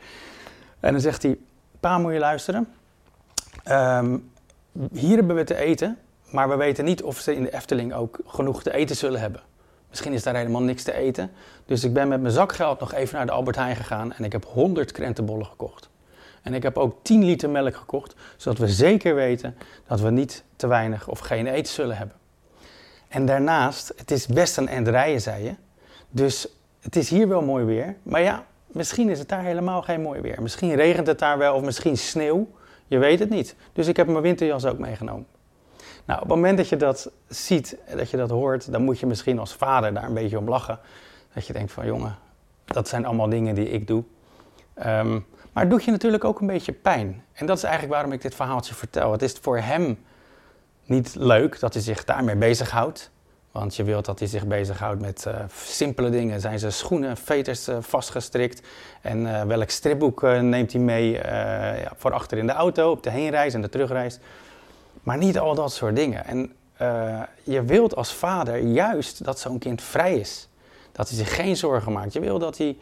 En 0.79 0.91
dan 0.91 1.01
zegt 1.01 1.23
hij, 1.23 1.37
pa 1.79 1.97
moet 1.97 2.13
je 2.13 2.19
luisteren. 2.19 2.67
Um, 3.69 4.31
hier 4.91 5.17
hebben 5.17 5.35
we 5.35 5.43
te 5.43 5.55
eten, 5.55 5.97
maar 6.29 6.49
we 6.49 6.55
weten 6.55 6.85
niet 6.85 7.03
of 7.03 7.19
ze 7.19 7.35
in 7.35 7.43
de 7.43 7.53
Efteling 7.53 7.93
ook 7.93 8.19
genoeg 8.25 8.63
te 8.63 8.73
eten 8.73 8.95
zullen 8.95 9.19
hebben. 9.19 9.41
Misschien 9.89 10.13
is 10.13 10.23
daar 10.23 10.35
helemaal 10.35 10.61
niks 10.61 10.83
te 10.83 10.93
eten. 10.93 11.31
Dus 11.65 11.83
ik 11.83 11.93
ben 11.93 12.07
met 12.07 12.21
mijn 12.21 12.33
zakgeld 12.33 12.79
nog 12.79 12.93
even 12.93 13.15
naar 13.15 13.25
de 13.25 13.31
Albert 13.31 13.55
Heijn 13.55 13.75
gegaan 13.75 14.13
en 14.13 14.23
ik 14.23 14.31
heb 14.31 14.45
100 14.45 14.91
krentenbollen 14.91 15.45
gekocht. 15.45 15.89
En 16.43 16.53
ik 16.53 16.63
heb 16.63 16.77
ook 16.77 16.99
10 17.01 17.23
liter 17.23 17.49
melk 17.49 17.75
gekocht, 17.75 18.15
zodat 18.37 18.59
we 18.59 18.67
zeker 18.67 19.15
weten 19.15 19.55
dat 19.87 19.99
we 19.99 20.09
niet 20.09 20.43
te 20.55 20.67
weinig 20.67 21.07
of 21.07 21.19
geen 21.19 21.47
eten 21.47 21.73
zullen 21.73 21.97
hebben. 21.97 22.15
En 23.07 23.25
daarnaast, 23.25 23.93
het 23.95 24.11
is 24.11 24.27
best 24.27 24.57
een 24.57 24.67
end 24.67 24.87
rijden, 24.87 25.21
zei 25.21 25.43
je. 25.43 25.55
Dus 26.09 26.47
het 26.79 26.95
is 26.95 27.09
hier 27.09 27.27
wel 27.27 27.41
mooi 27.41 27.65
weer. 27.65 27.95
Maar 28.03 28.21
ja, 28.21 28.45
misschien 28.67 29.09
is 29.09 29.19
het 29.19 29.29
daar 29.29 29.43
helemaal 29.43 29.81
geen 29.81 30.01
mooi 30.01 30.21
weer. 30.21 30.41
Misschien 30.41 30.75
regent 30.75 31.07
het 31.07 31.19
daar 31.19 31.37
wel 31.37 31.55
of 31.55 31.61
misschien 31.61 31.97
sneeuw. 31.97 32.47
Je 32.87 32.97
weet 32.97 33.19
het 33.19 33.29
niet. 33.29 33.55
Dus 33.73 33.87
ik 33.87 33.97
heb 33.97 34.07
mijn 34.07 34.21
winterjas 34.21 34.65
ook 34.65 34.79
meegenomen. 34.79 35.25
Nou, 36.05 36.21
op 36.21 36.27
het 36.27 36.35
moment 36.35 36.57
dat 36.57 36.69
je 36.69 36.75
dat 36.75 37.11
ziet, 37.27 37.77
dat 37.95 38.09
je 38.09 38.17
dat 38.17 38.29
hoort, 38.29 38.71
dan 38.71 38.83
moet 38.83 38.99
je 38.99 39.05
misschien 39.05 39.39
als 39.39 39.53
vader 39.53 39.93
daar 39.93 40.03
een 40.03 40.13
beetje 40.13 40.37
om 40.37 40.49
lachen. 40.49 40.79
Dat 41.33 41.47
je 41.47 41.53
denkt 41.53 41.71
van 41.71 41.85
jongen, 41.85 42.17
dat 42.65 42.87
zijn 42.87 43.05
allemaal 43.05 43.29
dingen 43.29 43.55
die 43.55 43.69
ik 43.69 43.87
doe. 43.87 44.03
Um, 44.85 45.25
maar 45.53 45.63
het 45.63 45.71
doet 45.71 45.83
je 45.83 45.91
natuurlijk 45.91 46.23
ook 46.23 46.39
een 46.39 46.47
beetje 46.47 46.71
pijn. 46.71 47.23
En 47.33 47.45
dat 47.45 47.57
is 47.57 47.63
eigenlijk 47.63 47.93
waarom 47.93 48.11
ik 48.11 48.21
dit 48.21 48.35
verhaaltje 48.35 48.73
vertel. 48.73 49.11
Het 49.11 49.21
is 49.21 49.33
voor 49.41 49.57
hem 49.57 49.97
niet 50.85 51.15
leuk 51.15 51.59
dat 51.59 51.73
hij 51.73 51.83
zich 51.83 52.03
daarmee 52.03 52.35
bezighoudt. 52.35 53.11
Want 53.51 53.75
je 53.75 53.83
wilt 53.83 54.05
dat 54.05 54.19
hij 54.19 54.27
zich 54.27 54.45
bezighoudt 54.45 55.01
met 55.01 55.25
uh, 55.27 55.35
simpele 55.55 56.09
dingen. 56.09 56.41
Zijn 56.41 56.59
zijn 56.59 56.71
schoenen, 56.71 57.17
veters 57.17 57.69
uh, 57.69 57.77
vastgestrikt? 57.79 58.67
En 59.01 59.19
uh, 59.19 59.41
welk 59.41 59.69
stripboek 59.69 60.21
neemt 60.21 60.71
hij 60.71 60.81
mee 60.81 61.11
ja, 61.11 61.91
voor 61.97 62.13
achter 62.13 62.37
in 62.37 62.47
de 62.47 62.53
auto 62.53 62.91
op 62.91 63.03
de 63.03 63.09
heenreis 63.09 63.53
en 63.53 63.61
de 63.61 63.69
terugreis? 63.69 64.19
Maar 65.03 65.17
niet 65.17 65.39
al 65.39 65.55
dat 65.55 65.73
soort 65.73 65.95
dingen. 65.95 66.25
En 66.25 66.53
je 67.43 67.63
wilt 67.65 67.95
als 67.95 68.13
vader 68.13 68.57
juist 68.57 69.23
dat 69.23 69.39
zo'n 69.39 69.59
kind 69.59 69.81
vrij 69.81 70.15
is. 70.15 70.47
Dat 70.91 71.09
hij 71.09 71.17
zich 71.17 71.35
geen 71.35 71.57
zorgen 71.57 71.91
maakt. 71.91 72.13
Je 72.13 72.19
wil 72.19 72.39
dat 72.39 72.57
hij 72.57 72.77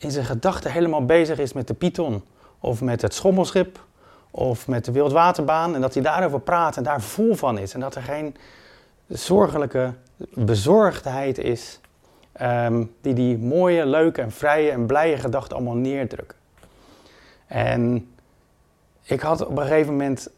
in 0.00 0.10
zijn 0.10 0.24
gedachten 0.24 0.72
helemaal 0.72 1.04
bezig 1.04 1.38
is 1.38 1.52
met 1.52 1.66
de 1.66 1.74
Python. 1.74 2.24
Of 2.60 2.80
met 2.80 3.02
het 3.02 3.14
schommelschip. 3.14 3.84
Of 4.30 4.68
met 4.68 4.84
de 4.84 4.92
wildwaterbaan. 4.92 5.74
En 5.74 5.80
dat 5.80 5.94
hij 5.94 6.02
daarover 6.02 6.40
praat 6.40 6.76
en 6.76 6.82
daar 6.82 7.00
vol 7.00 7.34
van 7.34 7.58
is. 7.58 7.74
En 7.74 7.80
dat 7.80 7.94
er 7.94 8.02
geen 8.02 8.36
zorgelijke 9.08 9.92
bezorgdheid 10.34 11.38
is. 11.38 11.80
Um, 12.42 12.94
die 13.00 13.14
die 13.14 13.38
mooie, 13.38 13.86
leuke 13.86 14.20
en 14.20 14.32
vrije 14.32 14.70
en 14.70 14.86
blije 14.86 15.16
gedachten 15.16 15.56
allemaal 15.56 15.74
neerdrukken. 15.74 16.36
En 17.46 18.10
ik 19.02 19.20
had 19.20 19.46
op 19.46 19.56
een 19.58 19.66
gegeven 19.66 19.92
moment 19.92 20.28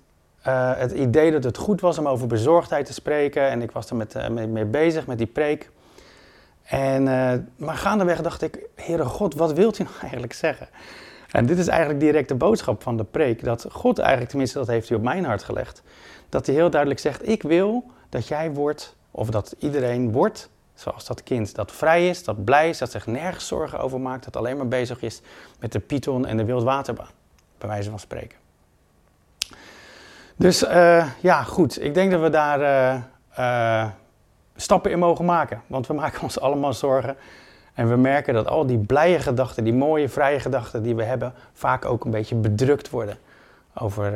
uh, 0.47 0.77
het 0.77 0.93
idee 0.93 1.33
dat 1.33 1.45
het 1.45 1.57
goed 1.57 1.81
was 1.81 1.99
om 1.99 2.09
over 2.09 2.27
bezorgdheid 2.27 2.87
te 2.87 2.93
spreken. 2.93 3.49
En 3.49 3.63
ik 3.63 3.71
was 3.71 3.91
er 3.91 3.97
met, 3.97 4.15
uh, 4.15 4.29
mee 4.29 4.65
bezig, 4.65 5.07
met 5.07 5.19
die 5.19 5.27
preek. 5.27 5.71
En, 6.63 7.07
uh, 7.07 7.33
maar 7.57 7.77
gaandeweg 7.77 8.21
dacht 8.21 8.43
ik, 8.43 8.59
Heere 8.75 9.05
God, 9.05 9.35
wat 9.35 9.53
wilt 9.53 9.79
u 9.79 9.83
nou 9.83 9.97
eigenlijk 10.03 10.33
zeggen? 10.33 10.69
En 11.31 11.47
dit 11.47 11.59
is 11.59 11.69
eigenlijk 11.69 12.01
direct 12.01 12.29
de 12.29 12.35
boodschap 12.35 12.83
van 12.83 12.97
de 12.97 13.05
preek. 13.05 13.45
Dat 13.45 13.67
God 13.71 13.99
eigenlijk, 13.99 14.31
tenminste 14.31 14.59
dat 14.59 14.67
heeft 14.67 14.89
hij 14.89 14.97
op 14.97 15.05
mijn 15.05 15.25
hart 15.25 15.43
gelegd. 15.43 15.83
Dat 16.29 16.47
hij 16.47 16.55
heel 16.55 16.71
duidelijk 16.71 17.01
zegt, 17.01 17.29
ik 17.29 17.43
wil 17.43 17.85
dat 18.09 18.29
jij 18.29 18.51
wordt, 18.51 18.97
of 19.11 19.31
dat 19.31 19.55
iedereen 19.59 20.13
wordt, 20.13 20.51
zoals 20.75 21.07
dat 21.07 21.23
kind. 21.23 21.55
Dat 21.55 21.73
vrij 21.73 22.09
is, 22.09 22.25
dat 22.25 22.45
blij 22.45 22.69
is, 22.69 22.79
dat 22.79 22.91
zich 22.91 23.07
nergens 23.07 23.47
zorgen 23.47 23.79
over 23.79 24.01
maakt. 24.01 24.25
Dat 24.25 24.37
alleen 24.37 24.57
maar 24.57 24.69
bezig 24.69 25.03
is 25.03 25.21
met 25.59 25.73
de 25.73 25.79
Python 25.79 26.27
en 26.27 26.37
de 26.37 26.45
wildwaterbaan. 26.45 27.11
Bij 27.59 27.69
wijze 27.69 27.91
van 27.91 27.99
spreken. 27.99 28.39
Dus 30.37 30.63
uh, 30.63 31.07
ja, 31.21 31.43
goed. 31.43 31.83
Ik 31.83 31.95
denk 31.95 32.11
dat 32.11 32.21
we 32.21 32.31
daar 32.31 32.61
uh, 33.39 33.91
stappen 34.63 34.91
in 34.91 34.99
mogen 34.99 35.25
maken. 35.25 35.63
Want 35.67 35.87
we 35.87 35.95
maken 35.95 36.23
ons 36.23 36.41
allemaal 36.41 36.73
zorgen. 36.73 37.17
En 37.75 37.89
we 37.89 37.97
merken 37.97 38.35
dat 38.35 38.47
al 38.47 38.67
die 38.67 38.79
blije 38.79 39.19
gedachten, 39.19 39.65
die 39.65 39.75
mooie, 39.75 40.09
vrije 40.09 40.41
gedachten 40.41 40.83
die 40.83 40.95
we 40.95 41.05
hebben, 41.05 41.33
vaak 41.53 41.85
ook 41.85 42.05
een 42.05 42.11
beetje 42.11 42.35
bedrukt 42.35 42.91
worden. 42.91 43.17
Over, 43.75 44.13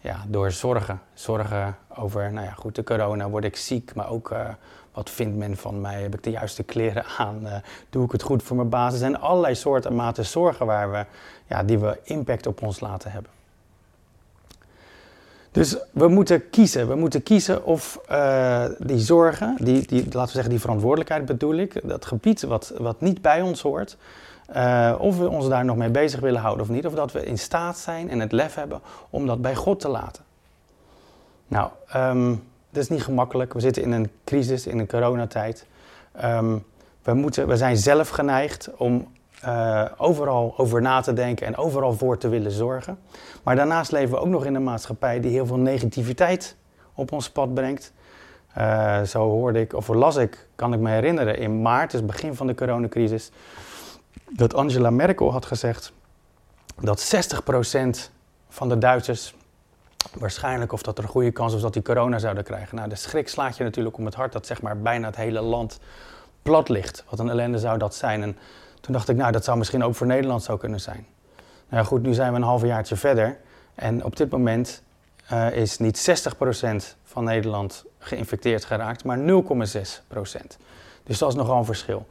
ja, 0.00 0.24
door 0.28 0.50
zorgen. 0.50 1.00
Zorgen 1.14 1.76
over, 1.96 2.32
nou 2.32 2.46
ja, 2.46 2.52
goed, 2.52 2.74
de 2.74 2.84
corona, 2.84 3.28
word 3.28 3.44
ik 3.44 3.56
ziek, 3.56 3.94
maar 3.94 4.10
ook 4.10 4.34
wat 4.92 5.10
vindt 5.10 5.36
men 5.36 5.56
van 5.56 5.80
mij? 5.80 6.02
Heb 6.02 6.14
ik 6.14 6.22
de 6.22 6.30
juiste 6.30 6.62
kleren 6.62 7.04
aan? 7.18 7.62
doe 7.90 8.04
ik 8.04 8.12
het 8.12 8.22
goed 8.22 8.42
voor 8.42 8.56
mijn? 8.56 8.92
Er 8.92 8.98
zijn 8.98 9.20
allerlei 9.20 9.54
soorten 9.54 9.90
en 9.90 9.96
maten 9.96 10.26
zorgen 10.26 10.66
waar 10.66 10.90
we, 10.90 11.04
ja, 11.46 11.62
die 11.62 11.78
we 11.78 11.98
impact 12.02 12.46
op 12.46 12.62
ons 12.62 12.80
laten 12.80 13.10
hebben. 13.10 13.39
Dus 15.52 15.76
we 15.90 16.08
moeten 16.08 16.50
kiezen. 16.50 16.88
We 16.88 16.94
moeten 16.94 17.22
kiezen 17.22 17.64
of 17.64 18.00
uh, 18.10 18.64
die 18.78 18.98
zorgen, 18.98 19.56
die, 19.60 19.86
die, 19.86 20.04
laten 20.04 20.20
we 20.20 20.28
zeggen 20.30 20.50
die 20.50 20.60
verantwoordelijkheid 20.60 21.24
bedoel 21.24 21.54
ik, 21.54 21.88
dat 21.88 22.04
gebied 22.04 22.42
wat, 22.42 22.72
wat 22.78 23.00
niet 23.00 23.22
bij 23.22 23.42
ons 23.42 23.62
hoort, 23.62 23.96
uh, 24.56 24.94
of 24.98 25.18
we 25.18 25.28
ons 25.28 25.48
daar 25.48 25.64
nog 25.64 25.76
mee 25.76 25.90
bezig 25.90 26.20
willen 26.20 26.40
houden 26.40 26.64
of 26.64 26.70
niet. 26.70 26.86
Of 26.86 26.94
dat 26.94 27.12
we 27.12 27.24
in 27.24 27.38
staat 27.38 27.78
zijn 27.78 28.10
en 28.10 28.20
het 28.20 28.32
lef 28.32 28.54
hebben 28.54 28.80
om 29.10 29.26
dat 29.26 29.42
bij 29.42 29.54
God 29.54 29.80
te 29.80 29.88
laten. 29.88 30.24
Nou, 31.48 31.70
um, 31.96 32.42
dat 32.70 32.82
is 32.82 32.88
niet 32.88 33.02
gemakkelijk. 33.02 33.52
We 33.52 33.60
zitten 33.60 33.82
in 33.82 33.92
een 33.92 34.10
crisis, 34.24 34.66
in 34.66 34.78
een 34.78 34.86
coronatijd. 34.86 35.66
Um, 36.24 36.64
we, 37.02 37.14
moeten, 37.14 37.48
we 37.48 37.56
zijn 37.56 37.76
zelf 37.76 38.08
geneigd 38.08 38.70
om 38.76 39.08
uh, 39.44 39.84
overal 39.96 40.54
over 40.56 40.82
na 40.82 41.00
te 41.00 41.12
denken 41.12 41.46
en 41.46 41.56
overal 41.56 41.92
voor 41.92 42.18
te 42.18 42.28
willen 42.28 42.50
zorgen. 42.50 42.98
Maar 43.42 43.56
daarnaast 43.56 43.92
leven 43.92 44.10
we 44.10 44.20
ook 44.20 44.26
nog 44.26 44.44
in 44.44 44.54
een 44.54 44.64
maatschappij 44.64 45.20
die 45.20 45.30
heel 45.30 45.46
veel 45.46 45.58
negativiteit 45.58 46.56
op 46.94 47.12
ons 47.12 47.30
pad 47.30 47.54
brengt. 47.54 47.92
Uh, 48.58 49.02
zo 49.02 49.28
hoorde 49.28 49.60
ik, 49.60 49.74
of 49.74 49.88
las 49.88 50.16
ik, 50.16 50.48
kan 50.54 50.72
ik 50.72 50.80
me 50.80 50.90
herinneren, 50.90 51.38
in 51.38 51.62
maart, 51.62 51.90
dus 51.90 52.04
begin 52.04 52.34
van 52.34 52.46
de 52.46 52.54
coronacrisis, 52.54 53.30
dat 54.28 54.54
Angela 54.54 54.90
Merkel 54.90 55.32
had 55.32 55.46
gezegd 55.46 55.92
dat 56.80 57.14
60% 57.14 58.10
van 58.48 58.68
de 58.68 58.78
Duitsers 58.78 59.34
waarschijnlijk, 60.18 60.72
of 60.72 60.82
dat 60.82 60.98
er 60.98 61.04
een 61.04 61.10
goede 61.10 61.30
kans 61.30 61.52
was 61.52 61.62
dat 61.62 61.72
die 61.72 61.82
corona 61.82 62.18
zouden 62.18 62.44
krijgen. 62.44 62.76
Nou, 62.76 62.88
de 62.88 62.94
schrik 62.94 63.28
slaat 63.28 63.56
je 63.56 63.64
natuurlijk 63.64 63.96
om 63.96 64.04
het 64.04 64.14
hart 64.14 64.32
dat 64.32 64.46
zeg 64.46 64.62
maar 64.62 64.78
bijna 64.78 65.06
het 65.06 65.16
hele 65.16 65.40
land 65.40 65.80
plat 66.42 66.68
ligt. 66.68 67.04
Wat 67.08 67.18
een 67.18 67.30
ellende 67.30 67.58
zou 67.58 67.78
dat 67.78 67.94
zijn. 67.94 68.22
En 68.22 68.36
toen 68.80 68.92
dacht 68.92 69.08
ik, 69.08 69.16
nou, 69.16 69.32
dat 69.32 69.44
zou 69.44 69.58
misschien 69.58 69.84
ook 69.84 69.94
voor 69.94 70.06
Nederland 70.06 70.42
zo 70.42 70.56
kunnen 70.56 70.80
zijn. 70.80 71.06
Nou 71.68 71.82
ja, 71.82 71.88
goed, 71.88 72.02
nu 72.02 72.14
zijn 72.14 72.30
we 72.32 72.36
een 72.36 72.44
halfjaartje 72.44 72.96
verder. 72.96 73.38
En 73.74 74.04
op 74.04 74.16
dit 74.16 74.30
moment 74.30 74.82
uh, 75.32 75.56
is 75.56 75.78
niet 75.78 76.10
60% 76.92 76.96
van 77.04 77.24
Nederland 77.24 77.84
geïnfecteerd 77.98 78.64
geraakt, 78.64 79.04
maar 79.04 79.18
0,6%. 79.18 79.22
Dus 81.02 81.18
dat 81.18 81.28
is 81.28 81.34
nogal 81.34 81.58
een 81.58 81.64
verschil. 81.64 82.06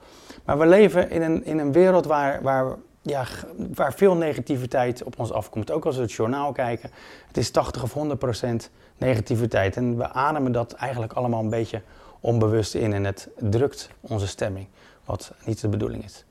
Maar 0.45 0.57
we 0.57 0.65
leven 0.65 1.09
in 1.09 1.21
een, 1.21 1.45
in 1.45 1.59
een 1.59 1.71
wereld 1.71 2.05
waar, 2.05 2.41
waar, 2.41 2.75
ja, 3.01 3.25
waar 3.73 3.93
veel 3.93 4.15
negativiteit 4.15 5.03
op 5.03 5.19
ons 5.19 5.31
afkomt. 5.31 5.71
Ook 5.71 5.85
als 5.85 5.95
we 5.95 6.01
het 6.01 6.11
journaal 6.11 6.51
kijken. 6.51 6.91
Het 7.27 7.37
is 7.37 7.51
80 7.51 7.83
of 7.83 7.93
100% 7.93 8.71
negativiteit. 8.97 9.75
En 9.75 9.97
we 9.97 10.09
ademen 10.09 10.51
dat 10.51 10.73
eigenlijk 10.73 11.13
allemaal 11.13 11.41
een 11.41 11.49
beetje 11.49 11.81
onbewust 12.19 12.75
in. 12.75 12.93
En 12.93 13.03
het 13.03 13.29
drukt 13.37 13.89
onze 14.01 14.27
stemming, 14.27 14.67
wat 15.05 15.31
niet 15.45 15.61
de 15.61 15.67
bedoeling 15.67 16.03
is. 16.03 16.25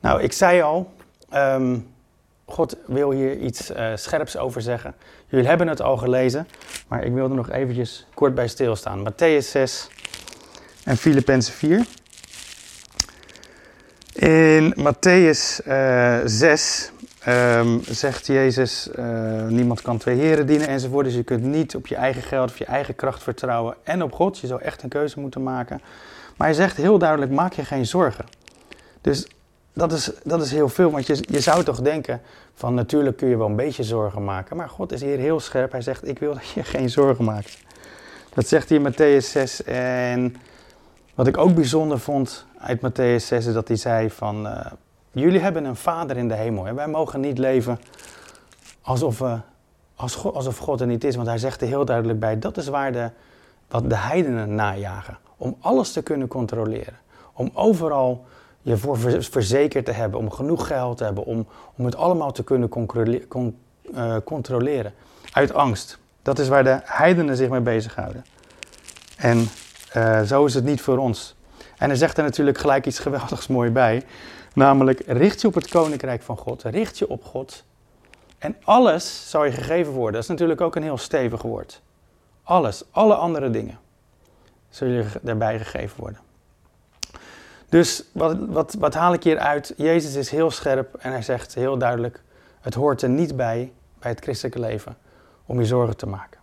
Nou, 0.00 0.22
ik 0.22 0.32
zei 0.32 0.62
al, 0.62 0.92
um, 1.34 1.88
God 2.44 2.76
wil 2.86 3.10
hier 3.10 3.36
iets 3.36 3.70
uh, 3.70 3.92
scherps 3.94 4.36
over 4.36 4.62
zeggen. 4.62 4.94
Jullie 5.26 5.46
hebben 5.46 5.68
het 5.68 5.82
al 5.82 5.96
gelezen, 5.96 6.48
maar 6.88 7.04
ik 7.04 7.12
wil 7.12 7.24
er 7.24 7.34
nog 7.34 7.50
eventjes 7.50 8.06
kort 8.14 8.34
bij 8.34 8.48
stilstaan. 8.48 9.12
Matthäus 9.12 9.46
6 9.50 9.88
en 10.84 10.96
Filippenzen 10.96 11.54
4. 11.54 11.86
In 14.12 14.74
Matthäus 14.74 15.66
uh, 15.66 16.18
6 16.24 16.92
um, 17.28 17.80
zegt 17.84 18.26
Jezus, 18.26 18.88
uh, 18.98 19.46
niemand 19.46 19.82
kan 19.82 19.98
twee 19.98 20.16
heren 20.16 20.46
dienen 20.46 20.68
enzovoort. 20.68 21.04
Dus 21.04 21.14
je 21.14 21.22
kunt 21.22 21.42
niet 21.42 21.74
op 21.74 21.86
je 21.86 21.94
eigen 21.94 22.22
geld 22.22 22.50
of 22.50 22.58
je 22.58 22.64
eigen 22.64 22.94
kracht 22.94 23.22
vertrouwen 23.22 23.74
en 23.82 24.02
op 24.02 24.12
God. 24.12 24.38
Je 24.38 24.46
zou 24.46 24.62
echt 24.62 24.82
een 24.82 24.88
keuze 24.88 25.20
moeten 25.20 25.42
maken. 25.42 25.80
Maar 26.36 26.46
hij 26.46 26.56
zegt 26.56 26.76
heel 26.76 26.98
duidelijk, 26.98 27.32
maak 27.32 27.52
je 27.52 27.64
geen 27.64 27.86
zorgen. 27.86 28.24
Dus 29.00 29.28
dat 29.72 29.92
is, 29.92 30.10
dat 30.24 30.42
is 30.42 30.50
heel 30.50 30.68
veel, 30.68 30.90
want 30.90 31.06
je, 31.06 31.24
je 31.28 31.40
zou 31.40 31.64
toch 31.64 31.80
denken 31.80 32.20
van 32.54 32.74
natuurlijk 32.74 33.16
kun 33.16 33.28
je 33.28 33.36
wel 33.36 33.46
een 33.46 33.56
beetje 33.56 33.82
zorgen 33.82 34.24
maken. 34.24 34.56
Maar 34.56 34.68
God 34.68 34.92
is 34.92 35.00
hier 35.00 35.18
heel 35.18 35.40
scherp. 35.40 35.72
Hij 35.72 35.80
zegt, 35.80 36.08
ik 36.08 36.18
wil 36.18 36.34
dat 36.34 36.48
je 36.48 36.62
geen 36.74 36.90
zorgen 36.90 37.24
maakt. 37.24 37.58
Dat 38.34 38.48
zegt 38.48 38.68
hij 38.68 38.78
in 38.78 38.92
Matthäus 38.92 39.26
6. 39.26 39.64
En 39.64 40.36
wat 41.14 41.26
ik 41.26 41.36
ook 41.36 41.54
bijzonder 41.54 41.98
vond 41.98 42.46
uit 42.58 42.80
Matthäus 42.80 43.24
6 43.24 43.30
is 43.30 43.52
dat 43.52 43.68
hij 43.68 43.76
zei 43.76 44.10
van... 44.10 44.46
Uh, 44.46 44.66
jullie 45.10 45.40
hebben 45.40 45.64
een 45.64 45.76
vader 45.76 46.16
in 46.16 46.28
de 46.28 46.34
hemel. 46.34 46.66
En 46.66 46.74
wij 46.74 46.88
mogen 46.88 47.20
niet 47.20 47.38
leven 47.38 47.80
alsof, 48.82 49.18
we, 49.18 49.38
als 49.94 50.14
God, 50.14 50.34
alsof 50.34 50.58
God 50.58 50.80
er 50.80 50.86
niet 50.86 51.04
is. 51.04 51.16
Want 51.16 51.28
hij 51.28 51.38
zegt 51.38 51.60
er 51.60 51.66
heel 51.66 51.84
duidelijk 51.84 52.20
bij, 52.20 52.38
dat 52.38 52.56
is 52.56 52.68
waar 52.68 52.92
de, 52.92 53.10
wat 53.68 53.90
de 53.90 53.96
heidenen 53.96 54.54
najagen. 54.54 55.18
Om 55.36 55.56
alles 55.60 55.92
te 55.92 56.02
kunnen 56.02 56.28
controleren. 56.28 56.98
Om 57.32 57.50
overal 57.54 58.24
je 58.62 58.76
voor 58.76 58.98
verzekerd 59.20 59.84
te 59.84 59.92
hebben, 59.92 60.20
om 60.20 60.30
genoeg 60.30 60.66
geld 60.66 60.96
te 60.96 61.04
hebben, 61.04 61.24
om, 61.24 61.46
om 61.76 61.84
het 61.84 61.96
allemaal 61.96 62.32
te 62.32 62.44
kunnen 62.44 62.70
uh, 63.94 64.16
controleren. 64.24 64.92
Uit 65.32 65.54
angst. 65.54 65.98
Dat 66.22 66.38
is 66.38 66.48
waar 66.48 66.64
de 66.64 66.80
heidenen 66.84 67.36
zich 67.36 67.48
mee 67.48 67.60
bezighouden. 67.60 68.24
En 69.16 69.48
uh, 69.96 70.22
zo 70.22 70.44
is 70.44 70.54
het 70.54 70.64
niet 70.64 70.80
voor 70.80 70.98
ons. 70.98 71.34
En 71.78 71.88
hij 71.88 71.98
zegt 71.98 72.16
er 72.16 72.24
natuurlijk 72.24 72.58
gelijk 72.58 72.86
iets 72.86 72.98
geweldigs 72.98 73.46
mooi 73.58 73.70
bij. 73.70 74.02
Namelijk, 74.54 75.02
richt 75.06 75.40
je 75.40 75.46
op 75.46 75.54
het 75.54 75.68
koninkrijk 75.68 76.22
van 76.22 76.36
God. 76.36 76.62
Richt 76.62 76.98
je 76.98 77.08
op 77.08 77.24
God. 77.24 77.64
En 78.38 78.56
alles 78.64 79.30
zal 79.30 79.44
je 79.44 79.52
gegeven 79.52 79.92
worden. 79.92 80.12
Dat 80.12 80.22
is 80.22 80.28
natuurlijk 80.28 80.60
ook 80.60 80.76
een 80.76 80.82
heel 80.82 80.98
stevig 80.98 81.42
woord. 81.42 81.82
Alles, 82.42 82.84
alle 82.90 83.14
andere 83.14 83.50
dingen 83.50 83.78
zullen 84.68 84.94
je 84.94 85.06
daarbij 85.22 85.58
gegeven 85.58 86.00
worden. 86.00 86.29
Dus 87.70 88.04
wat, 88.12 88.36
wat, 88.38 88.76
wat 88.78 88.94
haal 88.94 89.12
ik 89.12 89.22
hier 89.22 89.38
uit? 89.38 89.74
Jezus 89.76 90.14
is 90.14 90.30
heel 90.30 90.50
scherp 90.50 90.94
en 90.94 91.10
hij 91.10 91.22
zegt 91.22 91.54
heel 91.54 91.78
duidelijk: 91.78 92.22
het 92.60 92.74
hoort 92.74 93.02
er 93.02 93.08
niet 93.08 93.36
bij, 93.36 93.72
bij 93.98 94.10
het 94.10 94.20
christelijke 94.20 94.60
leven, 94.60 94.96
om 95.46 95.60
je 95.60 95.66
zorgen 95.66 95.96
te 95.96 96.06
maken. 96.06 96.38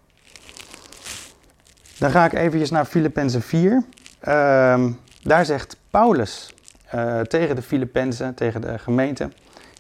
Dan 1.99 2.11
ga 2.11 2.25
ik 2.25 2.33
eventjes 2.33 2.69
naar 2.69 2.85
Filippenzen 2.85 3.41
4. 3.41 3.83
Ehm, 4.19 4.91
daar 5.23 5.45
zegt 5.45 5.77
Paulus 5.89 6.53
uh, 6.95 7.19
tegen 7.19 7.55
de 7.55 7.61
Filippenzen, 7.61 8.33
tegen 8.33 8.61
de 8.61 8.79
gemeente 8.79 9.29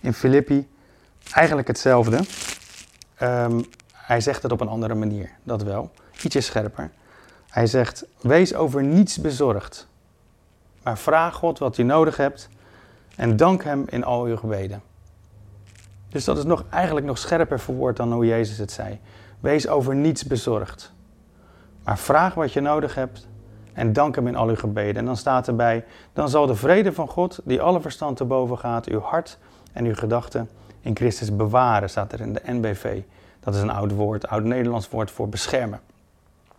in 0.01 0.13
Filippi, 0.13 0.67
eigenlijk 1.31 1.67
hetzelfde. 1.67 2.19
Um, 3.21 3.65
hij 3.93 4.21
zegt 4.21 4.43
het 4.43 4.51
op 4.51 4.61
een 4.61 4.67
andere 4.67 4.95
manier, 4.95 5.31
dat 5.43 5.63
wel. 5.63 5.91
Ietsje 6.23 6.41
scherper. 6.41 6.89
Hij 7.49 7.67
zegt: 7.67 8.05
Wees 8.21 8.53
over 8.53 8.83
niets 8.83 9.17
bezorgd 9.17 9.87
maar 10.87 10.97
vraag 10.97 11.35
God 11.35 11.59
wat 11.59 11.75
je 11.75 11.83
nodig 11.83 12.17
hebt 12.17 12.49
en 13.15 13.37
dank 13.37 13.63
Hem 13.63 13.85
in 13.89 14.03
al 14.03 14.23
uw 14.23 14.37
gebeden. 14.37 14.81
Dus 16.09 16.23
dat 16.23 16.37
is 16.37 16.43
nog, 16.43 16.63
eigenlijk 16.69 17.05
nog 17.05 17.17
scherper 17.17 17.59
verwoord 17.59 17.97
dan 17.97 18.13
hoe 18.13 18.25
Jezus 18.25 18.57
het 18.57 18.71
zei. 18.71 18.99
Wees 19.39 19.67
over 19.67 19.95
niets 19.95 20.23
bezorgd. 20.23 20.93
Maar 21.83 21.97
vraag 21.97 22.33
wat 22.33 22.53
je 22.53 22.61
nodig 22.61 22.95
hebt 22.95 23.27
en 23.73 23.93
dank 23.93 24.15
Hem 24.15 24.27
in 24.27 24.35
al 24.35 24.47
uw 24.47 24.55
gebeden. 24.55 24.95
En 24.95 25.05
dan 25.05 25.17
staat 25.17 25.47
erbij, 25.47 25.85
dan 26.13 26.29
zal 26.29 26.45
de 26.45 26.55
vrede 26.55 26.93
van 26.93 27.07
God, 27.07 27.39
die 27.43 27.61
alle 27.61 27.81
verstand 27.81 28.17
te 28.17 28.25
boven 28.25 28.57
gaat, 28.57 28.87
uw 28.87 28.99
hart 28.99 29.37
en 29.73 29.85
uw 29.85 29.95
gedachten 29.95 30.49
in 30.81 30.95
Christus 30.95 31.35
bewaren, 31.35 31.89
staat 31.89 32.13
er 32.13 32.21
in 32.21 32.33
de 32.33 32.41
NBV. 32.45 33.01
Dat 33.39 33.55
is 33.55 33.61
een 33.61 33.71
oud 33.71 33.91
woord, 33.91 34.27
oud 34.27 34.43
Nederlands 34.43 34.89
woord 34.89 35.11
voor 35.11 35.29
beschermen. 35.29 35.79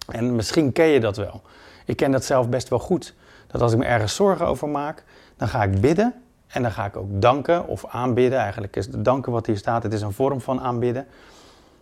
En 0.09 0.37
misschien 0.37 0.73
ken 0.73 0.87
je 0.87 1.01
dat 1.01 1.17
wel. 1.17 1.43
Ik 1.85 1.97
ken 1.97 2.11
dat 2.11 2.25
zelf 2.25 2.49
best 2.49 2.69
wel 2.69 2.79
goed 2.79 3.15
dat 3.49 3.63
als 3.63 3.73
ik 3.73 3.79
me 3.79 3.85
ergens 3.85 4.15
zorgen 4.15 4.47
over 4.47 4.69
maak, 4.69 5.05
dan 5.37 5.49
ga 5.49 5.63
ik 5.63 5.81
bidden 5.81 6.15
en 6.47 6.63
dan 6.63 6.71
ga 6.71 6.85
ik 6.85 6.97
ook 6.97 7.09
danken 7.11 7.67
of 7.67 7.87
aanbidden. 7.87 8.39
Eigenlijk 8.39 8.77
is 8.77 8.87
het 8.87 9.05
danken 9.05 9.33
wat 9.33 9.47
hier 9.47 9.57
staat, 9.57 9.83
het 9.83 9.93
is 9.93 10.03
een 10.03 10.13
vorm 10.13 10.41
van 10.41 10.61
aanbidden. 10.61 11.07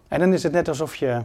En 0.08 0.20
dan 0.20 0.32
is 0.32 0.42
het 0.42 0.52
net 0.52 0.68
alsof 0.68 0.96
je, 0.96 1.22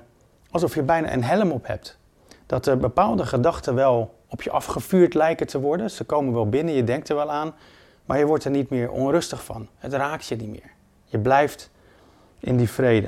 alsof 0.52 0.76
je 0.76 0.84
bijna 0.84 1.14
een 1.14 1.24
helm 1.24 1.52
op 1.52 1.68
hebt. 1.68 2.00
Dat 2.46 2.66
er 2.66 2.78
bepaalde 2.78 3.26
gedachten 3.26 3.76
wel 3.76 4.16
op 4.28 4.42
je 4.42 4.52
afgevuurd 4.52 5.14
lijken 5.14 5.48
te 5.48 5.60
worden. 5.60 5.92
Ze 5.92 6.04
komen 6.04 6.34
wel 6.34 6.50
binnen, 6.50 6.74
je 6.74 6.84
denkt 6.84 7.10
er 7.10 7.16
wel 7.16 7.32
aan, 7.32 7.54
maar 8.06 8.18
je 8.18 8.26
wordt 8.26 8.46
er 8.46 8.52
niet 8.52 8.70
meer 8.70 8.92
onrustig 8.92 9.44
van. 9.44 9.68
Het 9.78 9.94
raakt 9.94 10.26
je 10.26 10.36
niet 10.36 10.50
meer. 10.50 10.72
Je 11.06 11.20
blijft 11.20 11.70
in 12.40 12.58
die 12.58 12.70
vrede. 12.70 13.08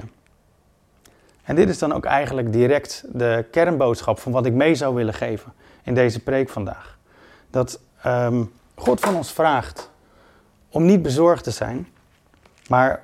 En 1.43 1.55
dit 1.55 1.69
is 1.69 1.79
dan 1.79 1.93
ook 1.93 2.05
eigenlijk 2.05 2.53
direct 2.53 3.05
de 3.11 3.45
kernboodschap 3.51 4.19
van 4.19 4.31
wat 4.31 4.45
ik 4.45 4.53
mee 4.53 4.75
zou 4.75 4.95
willen 4.95 5.13
geven 5.13 5.53
in 5.83 5.93
deze 5.93 6.19
preek 6.19 6.49
vandaag 6.49 6.92
dat 7.53 7.79
um, 8.05 8.53
God 8.75 8.99
van 8.99 9.15
ons 9.15 9.31
vraagt 9.31 9.89
om 10.69 10.85
niet 10.85 11.01
bezorgd 11.01 11.43
te 11.43 11.51
zijn, 11.51 11.87
maar 12.67 13.03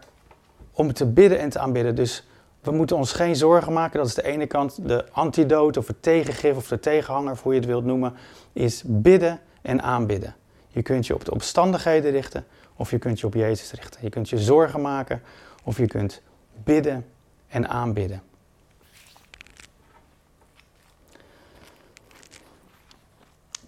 om 0.71 0.93
te 0.93 1.05
bidden 1.05 1.39
en 1.39 1.49
te 1.49 1.59
aanbidden. 1.59 1.95
Dus 1.95 2.27
we 2.61 2.71
moeten 2.71 2.95
ons 2.95 3.11
geen 3.11 3.35
zorgen 3.35 3.73
maken. 3.73 3.97
Dat 3.97 4.07
is 4.07 4.13
de 4.13 4.23
ene 4.23 4.45
kant. 4.45 4.87
De 4.87 5.05
antidote 5.11 5.79
of 5.79 5.87
het 5.87 6.01
tegengif 6.01 6.55
of 6.55 6.67
de 6.67 6.79
tegenhanger, 6.79 7.39
hoe 7.41 7.53
je 7.53 7.59
het 7.59 7.67
wilt 7.67 7.85
noemen, 7.85 8.13
is 8.53 8.83
bidden 8.85 9.39
en 9.61 9.81
aanbidden. 9.81 10.35
Je 10.67 10.81
kunt 10.81 11.07
je 11.07 11.13
op 11.13 11.25
de 11.25 11.31
omstandigheden 11.31 12.11
richten 12.11 12.45
of 12.75 12.91
je 12.91 12.97
kunt 12.97 13.19
je 13.19 13.25
op 13.25 13.33
Jezus 13.33 13.71
richten. 13.71 13.99
Je 14.03 14.09
kunt 14.09 14.29
je 14.29 14.37
zorgen 14.37 14.81
maken 14.81 15.21
of 15.63 15.77
je 15.77 15.87
kunt 15.87 16.21
bidden 16.63 17.05
en 17.47 17.69
aanbidden. 17.69 18.21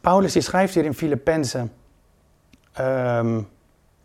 Paulus 0.02 0.34
die 0.34 0.42
schrijft 0.42 0.74
hier 0.74 0.86
in 0.86 0.94
Filippenzen, 0.94 1.72
um, 2.80 3.50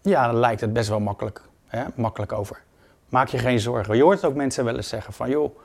ja, 0.02 0.26
dan 0.26 0.36
lijkt 0.36 0.60
het 0.60 0.72
best 0.72 0.88
wel 0.88 1.00
makkelijk, 1.00 1.42
hè, 1.66 1.84
makkelijk 1.94 2.32
over. 2.32 2.62
Maak 3.08 3.28
je 3.28 3.38
geen 3.38 3.60
zorgen. 3.60 3.96
Je 3.96 4.02
hoort 4.02 4.24
ook 4.24 4.34
mensen 4.34 4.64
wel 4.64 4.76
eens 4.76 4.88
zeggen 4.88 5.12
van, 5.12 5.30
joh, 5.30 5.58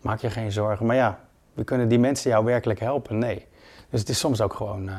maak 0.00 0.20
je 0.20 0.30
geen 0.30 0.52
zorgen. 0.52 0.86
Maar 0.86 0.96
ja, 0.96 1.20
we 1.54 1.64
kunnen 1.64 1.88
die 1.88 1.98
mensen 1.98 2.30
jou 2.30 2.44
werkelijk 2.44 2.80
helpen? 2.80 3.18
Nee. 3.18 3.46
Dus 3.90 4.00
het 4.00 4.08
is 4.08 4.18
soms 4.18 4.40
ook 4.40 4.54
gewoon 4.54 4.88
uh, 4.88 4.98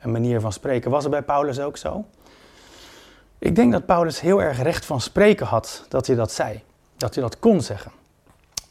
een 0.00 0.12
manier 0.12 0.40
van 0.40 0.52
spreken. 0.52 0.90
Was 0.90 1.02
het 1.02 1.12
bij 1.12 1.22
Paulus 1.22 1.60
ook 1.60 1.76
zo? 1.76 2.04
Ik 3.38 3.56
denk 3.56 3.72
dat 3.72 3.86
Paulus 3.86 4.20
heel 4.20 4.42
erg 4.42 4.62
recht 4.62 4.84
van 4.84 5.00
spreken 5.00 5.46
had 5.46 5.84
dat 5.88 6.06
hij 6.06 6.16
dat 6.16 6.32
zei. 6.32 6.62
Dat 6.96 7.14
hij 7.14 7.22
dat 7.22 7.38
kon 7.38 7.60
zeggen. 7.60 7.92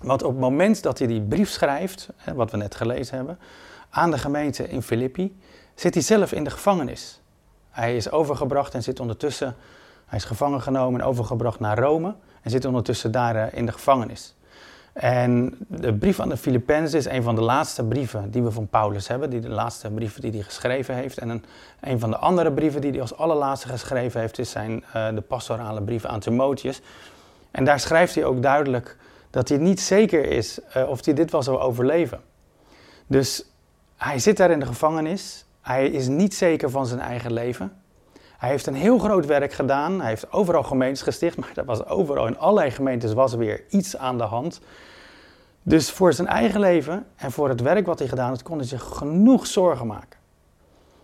Want 0.01 0.23
op 0.23 0.31
het 0.31 0.39
moment 0.39 0.83
dat 0.83 0.99
hij 0.99 1.07
die 1.07 1.21
brief 1.21 1.49
schrijft, 1.49 2.09
wat 2.35 2.51
we 2.51 2.57
net 2.57 2.75
gelezen 2.75 3.15
hebben, 3.15 3.39
aan 3.89 4.11
de 4.11 4.17
gemeente 4.17 4.69
in 4.69 4.81
Filippi, 4.81 5.39
zit 5.79 5.93
hij 5.93 6.03
zelf 6.03 6.31
in 6.31 6.43
de 6.43 6.49
gevangenis. 6.49 7.21
Hij 7.69 7.95
is 7.95 8.11
overgebracht 8.11 8.73
en 8.73 8.83
zit 8.83 8.99
ondertussen, 8.99 9.55
hij 10.05 10.17
is 10.17 10.23
gevangen 10.23 10.61
genomen 10.61 11.01
en 11.01 11.07
overgebracht 11.07 11.59
naar 11.59 11.79
Rome 11.79 12.15
en 12.41 12.51
zit 12.51 12.65
ondertussen 12.65 13.11
daar 13.11 13.35
eh, 13.35 13.57
in 13.57 13.65
de 13.65 13.71
gevangenis. 13.71 14.35
En 14.93 15.57
de 15.67 15.93
brief 15.93 16.19
aan 16.19 16.29
de 16.29 16.37
Filippenzen 16.37 16.99
is 16.99 17.05
een 17.05 17.23
van 17.23 17.35
de 17.35 17.41
laatste 17.41 17.83
brieven 17.83 18.31
die 18.31 18.43
we 18.43 18.51
van 18.51 18.67
Paulus 18.67 19.07
hebben. 19.07 19.29
Die 19.29 19.39
de 19.39 19.49
laatste 19.49 19.91
brieven 19.91 20.21
die 20.21 20.31
hij 20.31 20.41
geschreven 20.41 20.95
heeft. 20.95 21.17
En 21.17 21.43
een, 21.79 21.99
van 21.99 22.09
de 22.09 22.17
andere 22.17 22.51
brieven 22.51 22.81
die 22.81 22.91
hij 22.91 23.01
als 23.01 23.17
allerlaatste 23.17 23.67
geschreven 23.67 24.19
heeft, 24.19 24.39
is 24.39 24.49
zijn, 24.49 24.83
uh, 24.95 25.09
de 25.13 25.21
pastorale 25.21 25.81
brief 25.81 26.05
aan 26.05 26.19
Timotheus. 26.19 26.81
En 27.51 27.65
daar 27.65 27.79
schrijft 27.79 28.15
hij 28.15 28.25
ook 28.25 28.41
duidelijk 28.41 28.97
dat 29.29 29.49
hij 29.49 29.57
niet 29.57 29.81
zeker 29.81 30.25
is 30.25 30.59
uh, 30.77 30.89
of 30.89 31.05
hij 31.05 31.13
dit 31.13 31.31
wel 31.31 31.43
zou 31.43 31.57
overleven. 31.57 32.21
Dus 33.07 33.45
hij 33.97 34.19
zit 34.19 34.37
daar 34.37 34.51
in 34.51 34.59
de 34.59 34.65
gevangenis. 34.65 35.45
Hij 35.67 35.87
is 35.87 36.07
niet 36.07 36.35
zeker 36.35 36.69
van 36.69 36.85
zijn 36.85 36.99
eigen 36.99 37.33
leven. 37.33 37.81
Hij 38.37 38.49
heeft 38.49 38.67
een 38.67 38.75
heel 38.75 38.99
groot 38.99 39.25
werk 39.25 39.53
gedaan. 39.53 39.99
Hij 39.99 40.09
heeft 40.09 40.31
overal 40.31 40.63
gemeentes 40.63 41.01
gesticht, 41.01 41.37
maar 41.37 41.51
dat 41.53 41.65
was 41.65 41.85
overal 41.85 42.27
in 42.27 42.37
allerlei 42.37 42.71
gemeentes 42.71 43.13
was 43.13 43.33
weer 43.33 43.63
iets 43.69 43.97
aan 43.97 44.17
de 44.17 44.23
hand. 44.23 44.61
Dus 45.63 45.91
voor 45.91 46.13
zijn 46.13 46.27
eigen 46.27 46.59
leven 46.59 47.05
en 47.15 47.31
voor 47.31 47.49
het 47.49 47.61
werk 47.61 47.85
wat 47.85 47.99
hij 47.99 48.07
gedaan 48.07 48.29
had, 48.29 48.43
kon 48.43 48.57
hij 48.57 48.67
zich 48.67 48.83
genoeg 48.83 49.47
zorgen 49.47 49.87
maken. 49.87 50.19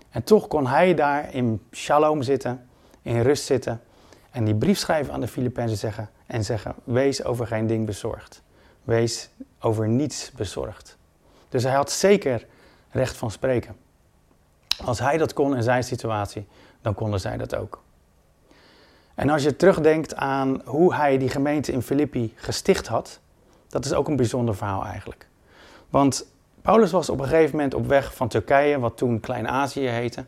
En 0.10 0.24
toch 0.24 0.48
kon 0.48 0.67
hij 0.67 0.93
daar 0.93 1.34
in 1.34 1.62
shalom 1.72 2.22
zitten, 2.22 2.67
in 3.01 3.22
rust 3.22 3.46
zitten 3.46 3.82
en 4.32 4.46
die 4.46 4.55
brief 4.55 4.77
schrijven 4.77 5.13
aan 5.13 5.22
de 5.22 5.27
Filippenzen 5.27 5.77
zeggen 5.77 6.10
en 6.25 6.43
zeggen: 6.43 6.75
Wees 6.84 7.24
over 7.24 7.48
geen 7.48 7.67
ding 7.67 7.86
bezorgd. 7.86 8.41
Wees 8.84 9.29
over 9.60 9.88
niets 9.88 10.32
bezorgd. 10.32 10.98
Dus 11.50 11.63
hij 11.63 11.74
had 11.74 11.91
zeker 11.91 12.46
recht 12.89 13.17
van 13.17 13.32
spreken. 13.32 13.75
Als 14.86 15.00
hij 15.00 15.18
dat 15.18 15.34
kon 15.34 15.56
in 15.56 15.63
zijn 15.63 15.84
situatie, 15.84 16.48
dan 16.82 16.94
konden 16.94 17.20
zij 17.20 17.38
dat 17.38 17.56
ook. 17.56 17.82
En 19.15 19.30
als 19.30 19.44
je 19.44 19.56
terugdenkt 19.56 20.15
aan 20.15 20.62
hoe 20.65 20.96
hij 20.96 21.18
die 21.18 21.30
gemeente 21.30 21.72
in 21.72 21.82
Filippi 21.82 22.34
gesticht 22.36 22.88
had, 22.88 23.20
dat 23.70 23.86
is 23.86 23.94
ook 23.94 24.08
een 24.08 24.15
bijzonder 24.15 24.56
verhaal 24.56 24.86
eigenlijk. 24.86 25.27
Want 25.89 26.25
Paulus 26.62 26.92
was 26.92 27.10
op 27.10 27.20
een 27.20 27.27
gegeven 27.27 27.56
moment 27.56 27.74
op 27.74 27.88
weg 27.88 28.15
van 28.15 28.27
Turkije, 28.27 28.80
wat 28.80 28.98
toen 28.98 29.20
Klein-Azië 29.20 29.88
heette. 29.88 30.25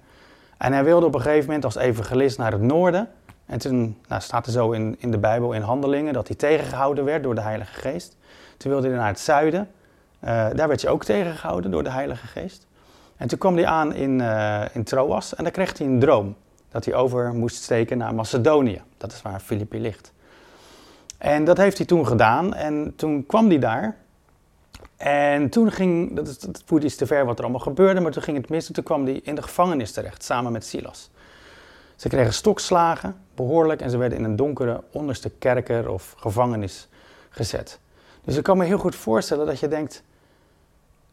En 0.58 0.74
hij 0.74 0.84
wilde 0.84 1.06
op 1.06 1.16
een 1.16 1.22
gegeven 1.22 1.46
moment 1.46 1.66
als 1.66 1.76
evangelist 1.76 2.38
naar 2.38 2.52
het 2.52 2.62
noorden. 2.62 3.10
En 3.46 3.60
toen 3.60 3.98
nou, 4.08 4.22
staat 4.22 4.46
er 4.46 4.52
zo 4.52 4.72
in, 4.72 4.96
in 5.00 5.12
de 5.12 5.18
Bijbel 5.18 5.54
in 5.54 5.62
Handelingen 5.62 6.14
dat 6.14 6.28
hij 6.28 6.36
tegengehouden 6.36 7.04
werd 7.04 7.24
door 7.24 7.36
de 7.36 7.42
Heilige 7.42 7.74
Geest. 7.74 8.18
Toen 8.58 8.72
wilde 8.72 8.88
hij 8.88 8.98
naar 8.98 9.08
het 9.08 9.20
zuiden. 9.20 9.70
Uh, 10.24 10.30
daar 10.30 10.68
werd 10.68 10.82
hij 10.82 10.92
ook 10.92 11.04
tegengehouden 11.04 11.72
door 11.72 11.84
de 11.84 11.90
Heilige 11.90 12.28
Geest. 12.28 12.68
En 13.18 13.28
toen 13.28 13.38
kwam 13.38 13.56
hij 13.56 13.66
aan 13.66 13.94
in, 13.94 14.20
uh, 14.20 14.66
in 14.74 14.84
Troas 14.84 15.36
en 15.36 15.44
daar 15.44 15.54
kreeg 15.54 15.78
hij 15.78 15.88
een 15.88 16.00
droom. 16.00 16.36
Dat 16.70 16.86
hij 16.86 16.94
over 16.94 17.34
moest 17.34 17.64
steken 17.64 17.98
naar 17.98 18.16
Macedonië. 18.16 18.82
Dat 18.98 19.12
is 19.12 19.22
waar 19.22 19.40
Filippi 19.40 19.80
ligt. 19.80 20.14
En 21.18 21.46
dat 21.46 21.58
heeft 21.58 21.78
hij 21.78 21.86
toen 21.86 22.08
gedaan. 22.08 22.54
En 22.54 22.94
toen 22.96 23.26
kwam 23.26 23.48
hij 23.48 23.60
daar. 23.60 23.96
En 24.98 25.50
toen 25.50 25.72
ging, 25.72 26.16
dat, 26.16 26.28
is, 26.28 26.40
dat 26.40 26.84
iets 26.84 26.96
te 26.96 27.06
ver 27.06 27.26
wat 27.26 27.38
er 27.38 27.44
allemaal 27.44 27.62
gebeurde, 27.62 28.00
maar 28.02 28.12
toen 28.12 28.24
ging 28.24 28.38
het 28.38 28.50
mis. 28.50 28.68
En 28.68 28.74
toen 28.74 28.84
kwam 28.84 29.06
hij 29.06 29.20
in 29.24 29.36
de 29.36 29.42
gevangenis 29.42 29.92
terecht, 29.92 30.24
samen 30.24 30.52
met 30.52 30.66
Silas. 30.66 31.10
Ze 31.96 32.10
kregen 32.10 32.34
stokslagen, 32.34 33.16
behoorlijk, 33.36 33.82
en 33.82 33.90
ze 33.90 33.98
werden 33.98 34.18
in 34.18 34.24
een 34.24 34.36
donkere 34.36 34.84
onderste 34.92 35.30
kerker 35.30 35.90
of 35.90 36.14
gevangenis 36.18 36.88
gezet. 37.30 37.80
Dus 38.24 38.38
ik 38.38 38.44
kan 38.44 38.58
me 38.58 38.66
heel 38.66 38.78
goed 38.78 38.96
voorstellen 38.96 39.46
dat 39.46 39.60
je 39.60 39.68
denkt, 39.68 40.04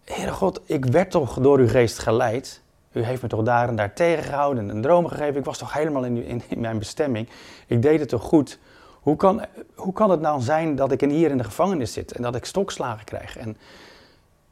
Heere 0.05 0.33
God, 0.33 0.61
ik 0.65 0.85
werd 0.85 1.11
toch 1.11 1.41
door 1.41 1.59
uw 1.59 1.69
geest 1.69 1.99
geleid. 1.99 2.63
U 2.93 3.03
heeft 3.03 3.23
me 3.23 3.29
toch 3.29 3.43
daar 3.43 3.69
en 3.69 3.77
daar 3.77 3.93
tegengehouden 3.93 4.69
en 4.69 4.77
een 4.77 4.83
droom 4.83 5.07
gegeven. 5.07 5.37
Ik 5.37 5.45
was 5.45 5.59
toch 5.59 5.73
helemaal 5.73 6.05
in, 6.05 6.25
in, 6.25 6.43
in 6.49 6.61
mijn 6.61 6.79
bestemming. 6.79 7.29
Ik 7.67 7.83
deed 7.83 8.01
het 8.01 8.09
toch 8.09 8.23
goed. 8.23 8.59
Hoe 9.01 9.17
kan, 9.17 9.45
hoe 9.75 9.93
kan 9.93 10.11
het 10.11 10.21
nou 10.21 10.41
zijn 10.41 10.77
dat 10.77 10.93
ik 10.93 11.01
hier 11.01 11.31
in 11.31 11.39
de 11.39 11.45
gevangenis 11.45 11.93
zit 11.93 12.13
en 12.13 12.23
dat 12.23 12.35
ik 12.35 12.45
stokslagen 12.45 13.05
krijg? 13.05 13.37
En 13.37 13.57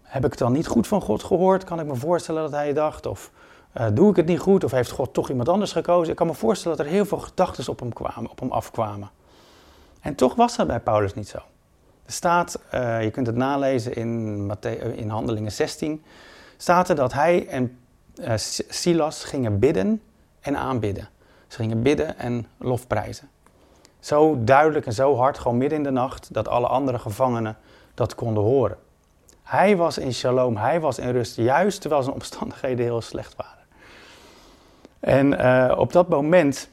heb 0.02 0.24
ik 0.24 0.30
het 0.30 0.38
dan 0.38 0.52
niet 0.52 0.66
goed 0.66 0.86
van 0.86 1.00
God 1.00 1.24
gehoord? 1.24 1.64
Kan 1.64 1.80
ik 1.80 1.86
me 1.86 1.94
voorstellen 1.94 2.42
dat 2.42 2.52
hij 2.52 2.72
dacht? 2.72 3.06
Of 3.06 3.30
uh, 3.78 3.86
doe 3.92 4.10
ik 4.10 4.16
het 4.16 4.26
niet 4.26 4.38
goed? 4.38 4.64
Of 4.64 4.70
heeft 4.70 4.90
God 4.90 5.14
toch 5.14 5.28
iemand 5.28 5.48
anders 5.48 5.72
gekozen? 5.72 6.10
Ik 6.10 6.16
kan 6.16 6.26
me 6.26 6.34
voorstellen 6.34 6.76
dat 6.76 6.86
er 6.86 6.92
heel 6.92 7.04
veel 7.04 7.18
gedachten 7.18 7.68
op 7.68 7.80
hem, 7.80 7.92
kwamen, 7.92 8.30
op 8.30 8.40
hem 8.40 8.52
afkwamen. 8.52 9.10
En 10.00 10.14
toch 10.14 10.34
was 10.34 10.56
dat 10.56 10.66
bij 10.66 10.80
Paulus 10.80 11.14
niet 11.14 11.28
zo. 11.28 11.38
Staat, 12.10 12.60
uh, 12.74 13.02
je 13.02 13.10
kunt 13.10 13.26
het 13.26 13.36
nalezen 13.36 13.94
in, 13.94 14.46
Matthä 14.46 14.68
in 14.94 15.08
Handelingen 15.08 15.52
16, 15.52 16.04
staat 16.56 16.88
er 16.88 16.94
dat 16.94 17.12
hij 17.12 17.46
en 17.46 17.78
uh, 18.14 18.32
Silas 18.68 19.24
gingen 19.24 19.58
bidden 19.58 20.02
en 20.40 20.56
aanbidden. 20.56 21.08
Ze 21.46 21.56
gingen 21.56 21.82
bidden 21.82 22.18
en 22.18 22.46
lofprijzen. 22.58 23.28
Zo 24.00 24.44
duidelijk 24.44 24.86
en 24.86 24.92
zo 24.92 25.16
hard, 25.16 25.38
gewoon 25.38 25.58
midden 25.58 25.78
in 25.78 25.84
de 25.84 25.90
nacht, 25.90 26.34
dat 26.34 26.48
alle 26.48 26.66
andere 26.66 26.98
gevangenen 26.98 27.56
dat 27.94 28.14
konden 28.14 28.42
horen. 28.42 28.76
Hij 29.42 29.76
was 29.76 29.98
in 29.98 30.14
shalom, 30.14 30.56
hij 30.56 30.80
was 30.80 30.98
in 30.98 31.10
rust, 31.10 31.36
juist 31.36 31.80
terwijl 31.80 32.02
zijn 32.02 32.14
omstandigheden 32.14 32.84
heel 32.84 33.00
slecht 33.00 33.36
waren. 33.36 33.64
En 35.00 35.76
op 35.78 35.92
dat 35.92 36.08
moment 36.08 36.68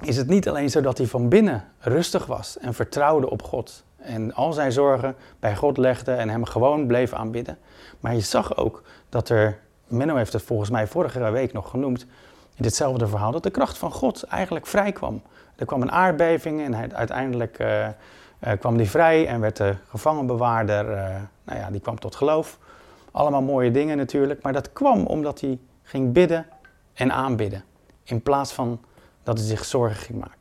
is 0.00 0.16
het 0.16 0.26
niet 0.28 0.48
alleen 0.48 0.70
zo 0.70 0.80
dat 0.80 0.98
hij 0.98 1.06
van 1.06 1.28
binnen 1.28 1.64
rustig 1.78 2.26
was 2.26 2.58
en 2.58 2.74
vertrouwde 2.74 3.30
op 3.30 3.42
God. 3.42 3.84
En 3.98 4.34
al 4.34 4.52
zijn 4.52 4.72
zorgen 4.72 5.16
bij 5.40 5.56
God 5.56 5.76
legde 5.76 6.12
en 6.12 6.28
hem 6.28 6.44
gewoon 6.44 6.86
bleef 6.86 7.12
aanbidden. 7.12 7.58
Maar 8.00 8.14
je 8.14 8.20
zag 8.20 8.56
ook 8.56 8.82
dat 9.08 9.28
er, 9.28 9.58
Menno 9.86 10.16
heeft 10.16 10.32
het 10.32 10.42
volgens 10.42 10.70
mij 10.70 10.86
vorige 10.86 11.30
week 11.30 11.52
nog 11.52 11.70
genoemd, 11.70 12.06
in 12.54 12.64
ditzelfde 12.64 13.06
verhaal, 13.06 13.32
dat 13.32 13.42
de 13.42 13.50
kracht 13.50 13.78
van 13.78 13.92
God 13.92 14.22
eigenlijk 14.22 14.66
vrij 14.66 14.92
kwam. 14.92 15.22
Er 15.56 15.66
kwam 15.66 15.82
een 15.82 15.92
aardbeving 15.92 16.60
en 16.60 16.74
hij, 16.74 16.88
uiteindelijk 16.92 17.58
uh, 17.58 17.86
uh, 17.86 18.52
kwam 18.58 18.76
hij 18.76 18.86
vrij 18.86 19.26
en 19.26 19.40
werd 19.40 19.56
de 19.56 19.74
gevangenbewaarder, 19.88 20.90
uh, 20.90 20.96
nou 21.44 21.58
ja, 21.58 21.70
die 21.70 21.80
kwam 21.80 21.98
tot 21.98 22.16
geloof. 22.16 22.58
Allemaal 23.10 23.42
mooie 23.42 23.70
dingen 23.70 23.96
natuurlijk, 23.96 24.42
maar 24.42 24.52
dat 24.52 24.72
kwam 24.72 25.06
omdat 25.06 25.40
hij 25.40 25.58
ging 25.82 26.12
bidden 26.12 26.46
en 26.94 27.12
aanbidden. 27.12 27.64
In 28.04 28.22
plaats 28.22 28.52
van 28.52 28.80
dat 29.22 29.38
hij 29.38 29.46
zich 29.46 29.64
zorgen 29.64 29.96
ging 29.96 30.18
maken. 30.18 30.37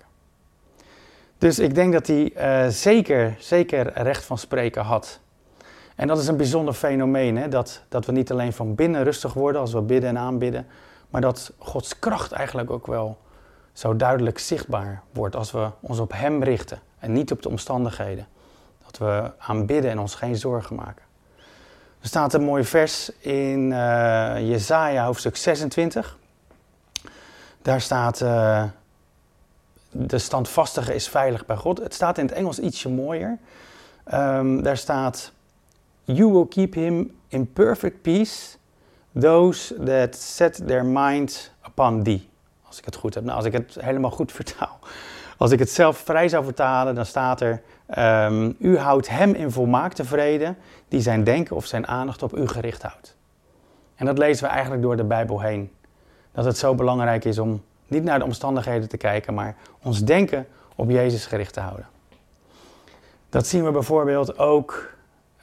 Dus 1.37 1.59
ik 1.59 1.75
denk 1.75 1.93
dat 1.93 2.07
hij 2.07 2.71
zeker, 2.71 3.35
zeker 3.39 3.91
recht 3.93 4.25
van 4.25 4.37
spreken 4.37 4.83
had. 4.83 5.19
En 5.95 6.07
dat 6.07 6.17
is 6.19 6.27
een 6.27 6.37
bijzonder 6.37 6.73
fenomeen, 6.73 7.37
hè? 7.37 7.47
Dat, 7.47 7.81
dat 7.89 8.05
we 8.05 8.11
niet 8.11 8.31
alleen 8.31 8.53
van 8.53 8.75
binnen 8.75 9.03
rustig 9.03 9.33
worden 9.33 9.61
als 9.61 9.73
we 9.73 9.81
bidden 9.81 10.09
en 10.09 10.17
aanbidden, 10.17 10.67
maar 11.09 11.21
dat 11.21 11.53
Gods 11.57 11.99
kracht 11.99 12.31
eigenlijk 12.31 12.69
ook 12.69 12.87
wel 12.87 13.17
zo 13.73 13.95
duidelijk 13.95 14.39
zichtbaar 14.39 15.01
wordt 15.13 15.35
als 15.35 15.51
we 15.51 15.69
ons 15.79 15.99
op 15.99 16.11
Hem 16.13 16.43
richten 16.43 16.79
en 16.99 17.13
niet 17.13 17.31
op 17.31 17.41
de 17.41 17.49
omstandigheden. 17.49 18.27
Dat 18.85 18.97
we 18.97 19.31
aanbidden 19.37 19.91
en 19.91 19.99
ons 19.99 20.15
geen 20.15 20.35
zorgen 20.35 20.75
maken. 20.75 21.05
Er 22.01 22.07
staat 22.07 22.33
een 22.33 22.43
mooi 22.43 22.63
vers 22.63 23.11
in 23.19 23.71
uh, 23.71 24.49
Jesaja 24.49 25.05
hoofdstuk 25.05 25.35
26. 25.35 26.17
Daar 27.61 27.81
staat, 27.81 28.21
uh, 28.21 28.63
de 29.91 30.17
standvastige 30.17 30.95
is 30.95 31.07
veilig 31.07 31.45
bij 31.45 31.55
God. 31.55 31.79
Het 31.79 31.93
staat 31.93 32.17
in 32.17 32.25
het 32.25 32.33
Engels 32.33 32.59
ietsje 32.59 32.89
mooier. 32.89 33.37
Um, 34.13 34.63
daar 34.63 34.77
staat, 34.77 35.31
You 36.03 36.31
will 36.31 36.45
keep 36.45 36.73
him 36.73 37.17
in 37.27 37.53
perfect 37.53 38.01
peace, 38.01 38.57
those 39.19 39.83
that 39.83 40.15
set 40.15 40.67
their 40.67 40.85
mind 40.85 41.51
upon 41.67 42.03
thee. 42.03 42.29
Als 42.67 42.77
ik 42.77 42.85
het 42.85 42.95
goed 42.95 43.13
heb. 43.13 43.23
Nou, 43.23 43.35
als 43.35 43.45
ik 43.45 43.53
het 43.53 43.77
helemaal 43.79 44.11
goed 44.11 44.31
vertaal. 44.31 44.79
Als 45.37 45.51
ik 45.51 45.59
het 45.59 45.69
zelf 45.69 45.97
vrij 45.97 46.29
zou 46.29 46.43
vertalen, 46.43 46.95
dan 46.95 47.05
staat 47.05 47.41
er: 47.41 47.61
um, 47.97 48.55
U 48.59 48.77
houdt 48.77 49.09
hem 49.09 49.33
in 49.33 49.51
volmaakte 49.51 50.03
vrede, 50.05 50.55
die 50.87 51.01
zijn 51.01 51.23
denken 51.23 51.55
of 51.55 51.65
zijn 51.65 51.87
aandacht 51.87 52.23
op 52.23 52.37
u 52.37 52.47
gericht 52.47 52.81
houdt. 52.81 53.15
En 53.95 54.05
dat 54.05 54.17
lezen 54.17 54.43
we 54.43 54.49
eigenlijk 54.49 54.81
door 54.81 54.97
de 54.97 55.03
Bijbel 55.03 55.41
heen. 55.41 55.71
Dat 56.31 56.45
het 56.45 56.57
zo 56.57 56.75
belangrijk 56.75 57.25
is 57.25 57.39
om 57.39 57.63
niet 57.87 58.03
naar 58.03 58.19
de 58.19 58.25
omstandigheden 58.25 58.89
te 58.89 58.97
kijken, 58.97 59.33
maar 59.33 59.55
ons 59.83 60.03
denken 60.03 60.47
op 60.75 60.89
Jezus 60.89 61.25
gericht 61.25 61.53
te 61.53 61.59
houden. 61.59 61.87
Dat 63.29 63.47
zien 63.47 63.63
we 63.63 63.71
bijvoorbeeld 63.71 64.37
ook 64.37 64.93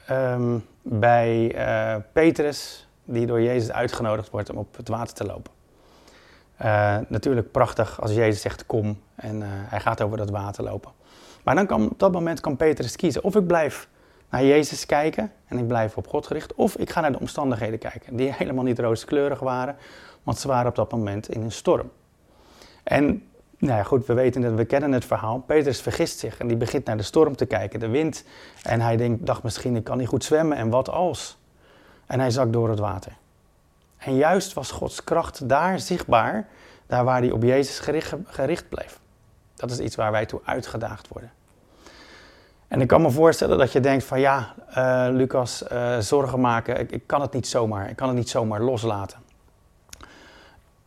um, 0.09 0.65
bij 0.81 1.55
uh, 1.55 2.01
Petrus, 2.11 2.87
die 3.03 3.25
door 3.25 3.41
Jezus 3.41 3.71
uitgenodigd 3.71 4.29
wordt 4.29 4.49
om 4.49 4.57
op 4.57 4.75
het 4.77 4.87
water 4.87 5.15
te 5.15 5.25
lopen. 5.25 5.51
Uh, 6.61 6.97
natuurlijk 7.07 7.51
prachtig 7.51 8.01
als 8.01 8.11
Jezus 8.11 8.41
zegt 8.41 8.65
kom 8.65 9.01
en 9.15 9.35
uh, 9.35 9.45
hij 9.49 9.79
gaat 9.79 10.01
over 10.01 10.17
dat 10.17 10.29
water 10.29 10.63
lopen. 10.63 10.91
Maar 11.43 11.55
dan 11.55 11.65
kan, 11.65 11.89
op 11.89 11.99
dat 11.99 12.11
moment 12.11 12.39
kan 12.39 12.55
Petrus 12.55 12.95
kiezen. 12.95 13.23
Of 13.23 13.35
ik 13.35 13.47
blijf 13.47 13.87
naar 14.29 14.43
Jezus 14.43 14.85
kijken 14.85 15.31
en 15.47 15.57
ik 15.57 15.67
blijf 15.67 15.97
op 15.97 16.07
God 16.07 16.27
gericht. 16.27 16.53
Of 16.53 16.75
ik 16.75 16.89
ga 16.89 17.01
naar 17.01 17.11
de 17.11 17.19
omstandigheden 17.19 17.79
kijken, 17.79 18.15
die 18.15 18.33
helemaal 18.37 18.63
niet 18.63 18.79
rooskleurig 18.79 19.39
waren. 19.39 19.75
Want 20.23 20.39
ze 20.39 20.47
waren 20.47 20.69
op 20.69 20.75
dat 20.75 20.91
moment 20.91 21.29
in 21.29 21.41
een 21.41 21.51
storm. 21.51 21.91
En 22.85 23.23
nou 23.57 23.77
ja, 23.77 23.83
goed, 23.83 24.05
we 24.05 24.13
weten 24.13 24.41
het, 24.41 24.55
we 24.55 24.65
kennen 24.65 24.91
het 24.91 25.05
verhaal. 25.05 25.39
Petrus 25.39 25.81
vergist 25.81 26.19
zich 26.19 26.37
en 26.37 26.47
die 26.47 26.57
begint 26.57 26.85
naar 26.85 26.97
de 26.97 27.03
storm 27.03 27.35
te 27.35 27.45
kijken, 27.45 27.79
de 27.79 27.87
wind. 27.87 28.23
En 28.63 28.81
hij 28.81 28.97
denkt, 28.97 29.25
dacht 29.25 29.43
misschien, 29.43 29.75
ik 29.75 29.83
kan 29.83 29.97
niet 29.97 30.07
goed 30.07 30.23
zwemmen 30.23 30.57
en 30.57 30.69
wat 30.69 30.89
als? 30.89 31.37
En 32.05 32.19
hij 32.19 32.31
zakt 32.31 32.53
door 32.53 32.69
het 32.69 32.79
water. 32.79 33.11
En 33.97 34.15
juist 34.15 34.53
was 34.53 34.71
Gods 34.71 35.03
kracht 35.03 35.49
daar 35.49 35.79
zichtbaar, 35.79 36.47
daar 36.87 37.03
waar 37.03 37.19
hij 37.19 37.31
op 37.31 37.43
Jezus 37.43 37.79
gericht, 37.79 38.13
gericht 38.25 38.69
bleef. 38.69 38.99
Dat 39.55 39.71
is 39.71 39.79
iets 39.79 39.95
waar 39.95 40.11
wij 40.11 40.25
toe 40.25 40.41
uitgedaagd 40.43 41.07
worden. 41.07 41.31
En 42.67 42.81
ik 42.81 42.87
kan 42.87 43.01
me 43.01 43.11
voorstellen 43.11 43.57
dat 43.57 43.71
je 43.71 43.79
denkt 43.79 44.03
van 44.03 44.19
ja, 44.19 44.55
uh, 44.77 45.07
Lucas, 45.15 45.63
uh, 45.71 45.99
zorgen 45.99 46.39
maken, 46.39 46.79
ik, 46.79 46.91
ik, 46.91 47.07
kan 47.07 47.21
het 47.21 47.33
niet 47.33 47.47
zomaar, 47.47 47.89
ik 47.89 47.95
kan 47.95 48.07
het 48.07 48.17
niet 48.17 48.29
zomaar 48.29 48.61
loslaten. 48.61 49.19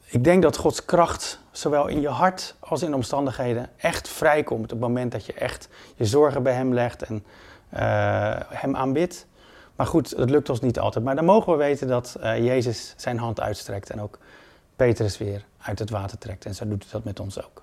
Ik 0.05 0.25
denk 0.25 0.43
dat 0.43 0.57
Gods 0.57 0.85
kracht, 0.85 1.41
zowel 1.59 1.87
in 1.87 2.01
je 2.01 2.09
hart 2.09 2.55
als 2.59 2.83
in 2.83 2.90
de 2.90 2.97
omstandigheden, 2.97 3.71
echt 3.77 4.09
vrijkomt 4.09 4.62
op 4.62 4.71
het 4.71 4.81
moment 4.81 5.12
dat 5.12 5.27
je 5.27 5.33
echt 5.33 5.68
je 5.97 6.05
zorgen 6.05 6.42
bij 6.42 6.53
Hem 6.53 6.75
legt 6.75 7.03
en 7.03 7.25
uh, 7.75 7.81
Hem 8.49 8.77
aanbidt. 8.77 9.27
Maar 9.77 9.87
goed, 9.87 10.11
het 10.11 10.31
lukt 10.31 10.49
ons 10.49 10.61
niet 10.61 10.79
altijd. 10.79 11.05
Maar 11.05 11.14
dan 11.14 11.25
mogen 11.25 11.53
we 11.53 11.59
weten 11.59 11.88
dat 11.88 12.16
Jezus 12.21 12.94
zijn 12.97 13.18
hand 13.18 13.40
uitstrekt 13.40 13.90
en 13.90 14.01
ook 14.01 14.18
Petrus 14.77 15.18
weer 15.18 15.44
uit 15.59 15.79
het 15.79 15.90
water 15.90 16.18
trekt. 16.18 16.44
En 16.44 16.55
zo 16.55 16.68
doet 16.68 16.83
hij 16.83 16.92
dat 16.92 17.05
met 17.05 17.21
ons 17.21 17.44
ook. 17.44 17.62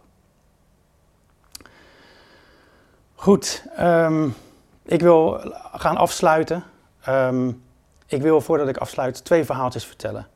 Goed, 3.16 3.66
um, 3.80 4.36
ik 4.84 5.02
wil 5.02 5.40
gaan 5.74 5.98
afsluiten. 5.98 6.64
Um, 7.10 7.64
ik 8.06 8.22
wil 8.22 8.42
voordat 8.42 8.68
ik 8.68 8.78
afsluit 8.78 9.24
twee 9.24 9.46
verhaaltjes 9.46 9.86
vertellen. 9.86 10.28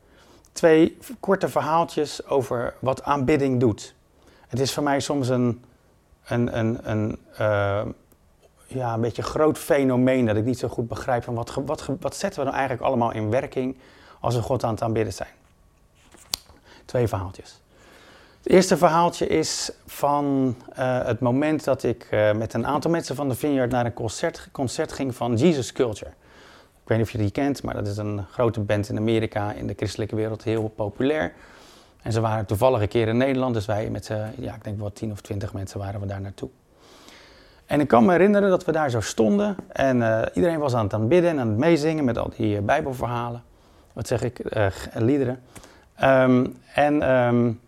Twee 0.52 0.98
korte 1.20 1.48
verhaaltjes 1.48 2.26
over 2.26 2.74
wat 2.78 3.02
aanbidding 3.02 3.60
doet. 3.60 3.94
Het 4.48 4.60
is 4.60 4.72
voor 4.72 4.82
mij 4.82 5.00
soms 5.00 5.28
een, 5.28 5.64
een, 6.24 6.58
een, 6.58 6.90
een, 6.90 7.18
uh, 7.40 7.82
ja, 8.66 8.94
een 8.94 9.00
beetje 9.00 9.22
groot 9.22 9.58
fenomeen 9.58 10.26
dat 10.26 10.36
ik 10.36 10.44
niet 10.44 10.58
zo 10.58 10.68
goed 10.68 10.88
begrijp 10.88 11.24
van 11.24 11.34
wat, 11.34 11.54
wat, 11.54 11.88
wat 12.00 12.16
zetten 12.16 12.38
we 12.38 12.44
nou 12.44 12.56
eigenlijk 12.56 12.88
allemaal 12.88 13.12
in 13.12 13.30
werking 13.30 13.78
als 14.20 14.34
we 14.34 14.42
God 14.42 14.64
aan 14.64 14.70
het 14.70 14.82
aanbidden 14.82 15.12
zijn. 15.12 15.30
Twee 16.84 17.08
verhaaltjes. 17.08 17.60
Het 18.42 18.52
eerste 18.52 18.76
verhaaltje 18.76 19.26
is 19.26 19.70
van 19.86 20.56
uh, 20.78 21.04
het 21.04 21.20
moment 21.20 21.64
dat 21.64 21.82
ik 21.82 22.08
uh, 22.10 22.32
met 22.32 22.54
een 22.54 22.66
aantal 22.66 22.90
mensen 22.90 23.16
van 23.16 23.28
de 23.28 23.34
Vineyard 23.34 23.70
naar 23.70 23.86
een 23.86 23.92
concert, 23.92 24.48
concert 24.52 24.92
ging 24.92 25.14
van 25.14 25.36
Jesus 25.36 25.72
Culture. 25.72 26.10
Ik 26.90 26.96
weet 26.96 27.04
niet 27.04 27.14
of 27.14 27.20
je 27.20 27.30
die 27.30 27.44
kent, 27.44 27.62
maar 27.62 27.74
dat 27.74 27.86
is 27.86 27.96
een 27.96 28.24
grote 28.30 28.60
band 28.60 28.88
in 28.88 28.96
Amerika, 28.96 29.52
in 29.52 29.66
de 29.66 29.74
christelijke 29.76 30.16
wereld 30.16 30.44
heel 30.44 30.68
populair. 30.68 31.32
En 32.02 32.12
ze 32.12 32.20
waren 32.20 32.46
toevallig 32.46 32.80
een 32.80 32.88
keer 32.88 33.08
in 33.08 33.16
Nederland, 33.16 33.54
dus 33.54 33.66
wij 33.66 33.90
met, 33.90 34.06
ja, 34.36 34.54
ik 34.54 34.64
denk 34.64 34.78
wel 34.78 34.92
tien 34.92 35.12
of 35.12 35.20
twintig 35.20 35.52
mensen 35.52 35.78
waren 35.78 36.00
we 36.00 36.06
daar 36.06 36.20
naartoe. 36.20 36.48
En 37.66 37.80
ik 37.80 37.88
kan 37.88 38.04
me 38.04 38.12
herinneren 38.12 38.50
dat 38.50 38.64
we 38.64 38.72
daar 38.72 38.90
zo 38.90 39.00
stonden 39.00 39.56
en 39.68 40.28
iedereen 40.34 40.58
was 40.58 40.74
aan 40.74 40.84
het 40.84 40.94
aanbidden 40.94 41.30
en 41.30 41.38
aan 41.38 41.48
het 41.48 41.56
meezingen 41.56 42.04
met 42.04 42.18
al 42.18 42.30
die 42.36 42.60
bijbelverhalen. 42.60 43.42
Wat 43.92 44.06
zeg 44.06 44.22
ik, 44.22 44.40
liederen. 44.94 45.42
Um, 46.02 46.56
en 46.74 47.10
um, 47.10 47.60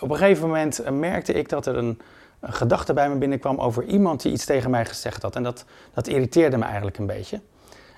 op 0.00 0.10
een 0.10 0.16
gegeven 0.16 0.46
moment 0.46 0.78
eh, 0.78 0.92
merkte 0.92 1.32
ik 1.32 1.48
dat 1.48 1.66
er 1.66 1.76
een, 1.76 2.00
een, 2.40 2.52
gedachte 2.52 2.92
bij 2.92 3.08
me 3.08 3.14
binnenkwam 3.14 3.58
over 3.58 3.84
iemand 3.84 4.22
die 4.22 4.32
iets 4.32 4.44
tegen 4.44 4.70
mij 4.70 4.84
gezegd 4.84 5.22
had. 5.22 5.36
En 5.36 5.42
dat, 5.42 5.64
dat 5.94 6.06
irriteerde 6.06 6.56
me 6.56 6.64
eigenlijk 6.64 6.98
een 6.98 7.06
beetje. 7.06 7.40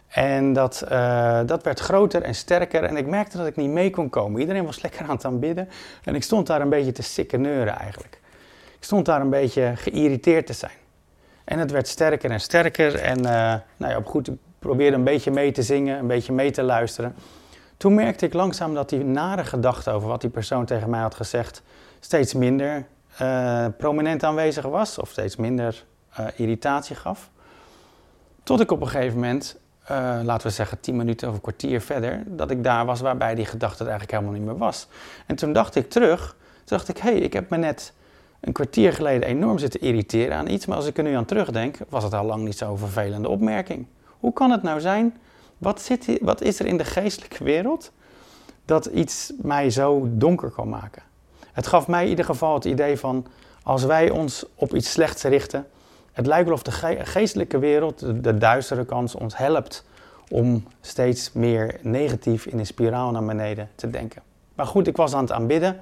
En 0.09 0.53
dat, 0.53 0.85
uh, 0.93 1.41
dat 1.47 1.63
werd 1.63 1.81
groter 1.81 2.23
en 2.23 2.35
sterker 2.35 2.85
en 2.85 2.97
ik 2.97 3.07
merkte 3.07 3.37
dat 3.37 3.47
ik 3.47 3.57
niet 3.57 3.71
mee 3.71 3.91
kon 3.91 4.09
komen. 4.09 4.41
Iedereen 4.41 4.65
was 4.65 4.83
lekker 4.83 5.03
aan 5.03 5.15
het 5.15 5.25
aanbidden 5.25 5.69
en 6.05 6.15
ik 6.15 6.23
stond 6.23 6.47
daar 6.47 6.61
een 6.61 6.69
beetje 6.69 6.93
te 6.93 7.03
sikkeneuren 7.03 7.79
eigenlijk. 7.79 8.21
Ik 8.79 8.85
stond 8.85 9.07
daar 9.07 9.21
een 9.21 9.31
beetje 9.31 9.73
geïrriteerd 9.77 10.47
te 10.47 10.53
zijn. 10.53 10.73
En 11.45 11.59
het 11.59 11.71
werd 11.71 11.89
sterker 11.89 12.31
en 12.31 12.41
sterker 12.41 12.95
en 13.01 13.19
uh, 13.19 13.55
nou 13.77 13.93
ja, 13.93 14.01
goed, 14.05 14.29
ik 14.29 14.39
probeerde 14.59 14.97
een 14.97 15.05
beetje 15.05 15.31
mee 15.31 15.53
te 15.53 15.63
zingen, 15.63 15.99
een 15.99 16.07
beetje 16.07 16.33
mee 16.33 16.51
te 16.51 16.63
luisteren. 16.63 17.15
Toen 17.77 17.95
merkte 17.95 18.27
ik 18.27 18.33
langzaam 18.33 18.75
dat 18.75 18.89
die 18.89 19.05
nare 19.05 19.45
gedachte 19.45 19.91
over 19.91 20.09
wat 20.09 20.21
die 20.21 20.31
persoon 20.31 20.65
tegen 20.65 20.91
mij 20.91 21.01
had 21.01 21.15
gezegd 21.15 21.63
steeds 22.01 22.35
minder 22.35 22.85
uh, 23.23 23.67
prominent 23.77 24.25
aanwezig 24.25 24.65
was 24.65 24.99
of 24.99 25.11
steeds 25.11 25.37
minder 25.37 25.85
irritatie 26.37 26.97
gaf. 26.97 27.31
Tot 28.43 28.61
ik 28.61 28.71
op 28.71 28.81
een 28.81 28.89
gegeven 28.89 29.15
moment, 29.15 29.59
uh, 29.91 30.19
laten 30.23 30.47
we 30.47 30.53
zeggen 30.53 30.81
tien 30.81 30.97
minuten 30.97 31.29
of 31.29 31.35
een 31.35 31.41
kwartier 31.41 31.81
verder, 31.81 32.23
dat 32.27 32.51
ik 32.51 32.65
daar 32.65 32.87
was 32.87 33.01
waarbij 33.01 33.35
die 33.35 33.47
gedachte 33.47 33.83
het 33.83 33.89
eigenlijk 33.89 34.11
helemaal 34.11 34.41
niet 34.41 34.49
meer 34.49 34.59
was. 34.59 34.89
En 35.27 35.37
toen 35.37 35.53
dacht 35.53 35.75
ik 35.75 35.91
terug, 35.91 36.37
toen 36.65 36.77
dacht 36.77 36.89
ik, 36.89 36.99
hé, 36.99 37.11
hey, 37.11 37.19
ik 37.19 37.33
heb 37.33 37.51
me 37.51 37.57
net 37.57 37.93
een 38.41 38.53
kwartier 38.53 38.93
geleden 38.93 39.29
enorm 39.29 39.59
zitten 39.59 39.81
irriteren 39.81 40.37
aan 40.37 40.49
iets, 40.49 40.67
maar 40.67 40.77
als 40.77 40.87
ik 40.87 40.99
er 40.99 41.05
nu 41.05 41.15
aan 41.15 41.25
terugdenk, 41.25 41.79
was 41.89 42.05
het 42.05 42.15
al 42.15 42.25
lang 42.25 42.45
niet 42.45 42.59
zo'n 42.59 42.79
vervelende 42.79 43.29
opmerking. 43.29 43.87
Hoe 44.21 44.33
kan 44.33 44.51
het 44.51 44.63
nou 44.63 44.81
zijn 44.81 45.19
wat, 45.59 45.81
zit, 45.83 46.19
wat 46.21 46.43
is 46.43 46.59
er 46.59 46.67
in 46.67 46.77
de 46.77 46.85
geestelijke 46.85 47.45
wereld 47.45 47.93
dat 48.65 48.87
iets 48.87 49.33
mij 49.43 49.71
zo 49.71 50.09
donker 50.11 50.51
kan 50.51 50.69
maken? 50.69 51.03
Het 51.53 51.67
gaf 51.67 51.87
mij 51.87 52.05
in 52.05 52.11
ieder 52.11 52.25
geval 52.25 52.55
het 52.55 52.65
idee 52.65 52.99
van 52.99 53.27
als 53.63 53.85
wij 53.85 54.11
ons 54.11 54.45
op 54.55 54.75
iets 54.75 54.91
slechts 54.91 55.23
richten, 55.23 55.67
het 56.19 56.27
lijkt 56.27 56.45
wel 56.45 56.55
of 56.55 56.63
de 56.63 57.05
geestelijke 57.05 57.59
wereld, 57.59 58.25
de, 58.25 58.39
duistere 58.39 58.85
kans, 58.85 59.15
ons 59.15 59.37
helpt 59.37 59.85
om 60.29 60.65
steeds 60.81 61.33
meer 61.33 61.79
negatief 61.83 62.47
in 62.47 62.59
een 62.59 62.67
spiraal 62.67 63.11
naar 63.11 63.25
beneden 63.25 63.69
te 63.75 63.91
denken. 63.91 64.23
Maar 64.55 64.67
goed, 64.67 64.87
ik 64.87 64.97
was 64.97 65.15
aan 65.15 65.23
het 65.23 65.33
aanbidden. 65.33 65.81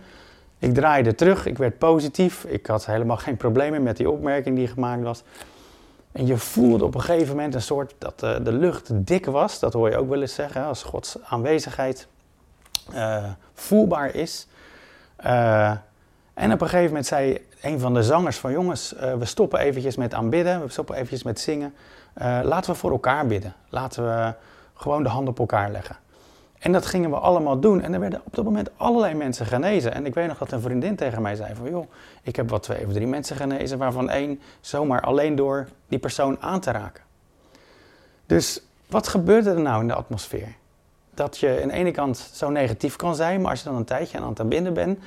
Ik 0.58 0.74
draaide 0.74 1.14
terug, 1.14 1.46
ik 1.46 1.58
werd 1.58 1.78
positief. 1.78 2.44
Ik 2.44 2.66
had 2.66 2.86
helemaal 2.86 3.16
geen 3.26 3.36
problemen 3.36 3.82
met 3.82 3.96
die 3.96 4.10
opmerking 4.10 4.56
die 4.56 4.66
gemaakt 4.66 5.02
was. 5.02 5.22
En 6.12 6.26
je 6.26 6.36
voelde 6.36 6.84
op 6.84 6.94
een 6.94 7.02
gegeven 7.02 7.36
moment 7.36 7.54
een 7.54 7.62
soort 7.62 7.94
dat 7.98 8.20
de, 8.20 8.40
de 8.42 8.52
lucht 8.52 9.06
dik 9.06 9.26
was. 9.26 9.58
Dat 9.58 9.72
hoor 9.72 9.90
je 9.90 9.96
ook 9.96 10.08
wel 10.08 10.20
eens 10.20 10.34
zeggen, 10.34 10.64
als 10.64 10.82
Gods 10.82 11.16
aanwezigheid 11.24 12.06
uh, 12.94 13.24
voelbaar 13.54 14.14
is. 14.14 14.46
Uh, 15.24 15.70
en 16.34 16.52
op 16.52 16.60
een 16.60 16.68
gegeven 16.68 16.86
moment 16.86 17.06
zei 17.06 17.40
een 17.66 17.80
van 17.80 17.94
de 17.94 18.02
zangers 18.02 18.36
van 18.36 18.52
jongens, 18.52 18.94
uh, 18.94 19.14
we 19.14 19.24
stoppen 19.24 19.58
eventjes 19.58 19.96
met 19.96 20.14
aanbidden, 20.14 20.62
we 20.62 20.68
stoppen 20.68 20.94
eventjes 20.94 21.22
met 21.22 21.40
zingen. 21.40 21.74
laten 22.42 22.72
we 22.72 22.78
voor 22.78 22.90
elkaar 22.90 23.26
bidden. 23.26 23.54
Laten 23.68 24.04
we 24.04 24.34
gewoon 24.74 25.02
de 25.02 25.08
hand 25.08 25.28
op 25.28 25.38
elkaar 25.38 25.70
leggen. 25.70 25.96
En 26.58 26.72
dat 26.72 26.86
gingen 26.86 27.10
we 27.10 27.16
allemaal 27.16 27.60
doen. 27.60 27.82
En 27.82 27.94
er 27.94 28.00
werden 28.00 28.20
op 28.24 28.34
dat 28.34 28.44
moment 28.44 28.70
allerlei 28.76 29.14
mensen 29.14 29.46
genezen. 29.46 29.94
En 29.94 30.06
ik 30.06 30.14
weet 30.14 30.26
nog 30.28 30.38
dat 30.38 30.52
een 30.52 30.60
vriendin 30.60 30.96
tegen 30.96 31.22
mij 31.22 31.34
zei 31.34 31.54
van... 31.54 31.70
joh, 31.70 31.90
ik 32.22 32.36
heb 32.36 32.50
wat 32.50 32.62
twee 32.62 32.86
of 32.86 32.92
drie 32.92 33.06
mensen 33.06 33.36
genezen... 33.36 33.78
waarvan 33.78 34.10
één 34.10 34.40
zomaar 34.60 35.00
alleen 35.00 35.34
door 35.34 35.68
die 35.88 35.98
persoon 35.98 36.40
aan 36.40 36.60
te 36.60 36.70
raken. 36.70 37.02
Dus 38.26 38.62
wat 38.86 39.08
gebeurde 39.08 39.50
er 39.50 39.60
nou 39.60 39.80
in 39.80 39.88
de 39.88 39.94
atmosfeer? 39.94 40.54
Dat 41.14 41.38
je 41.38 41.60
aan 41.62 41.68
de 41.68 41.74
ene 41.74 41.90
kant 41.90 42.30
zo 42.32 42.50
negatief 42.50 42.96
kan 42.96 43.14
zijn... 43.14 43.40
maar 43.40 43.50
als 43.50 43.62
je 43.62 43.68
dan 43.68 43.76
een 43.76 43.84
tijdje 43.84 44.18
aan 44.18 44.28
het 44.28 44.40
aanbinden 44.40 44.74
bent... 44.74 44.98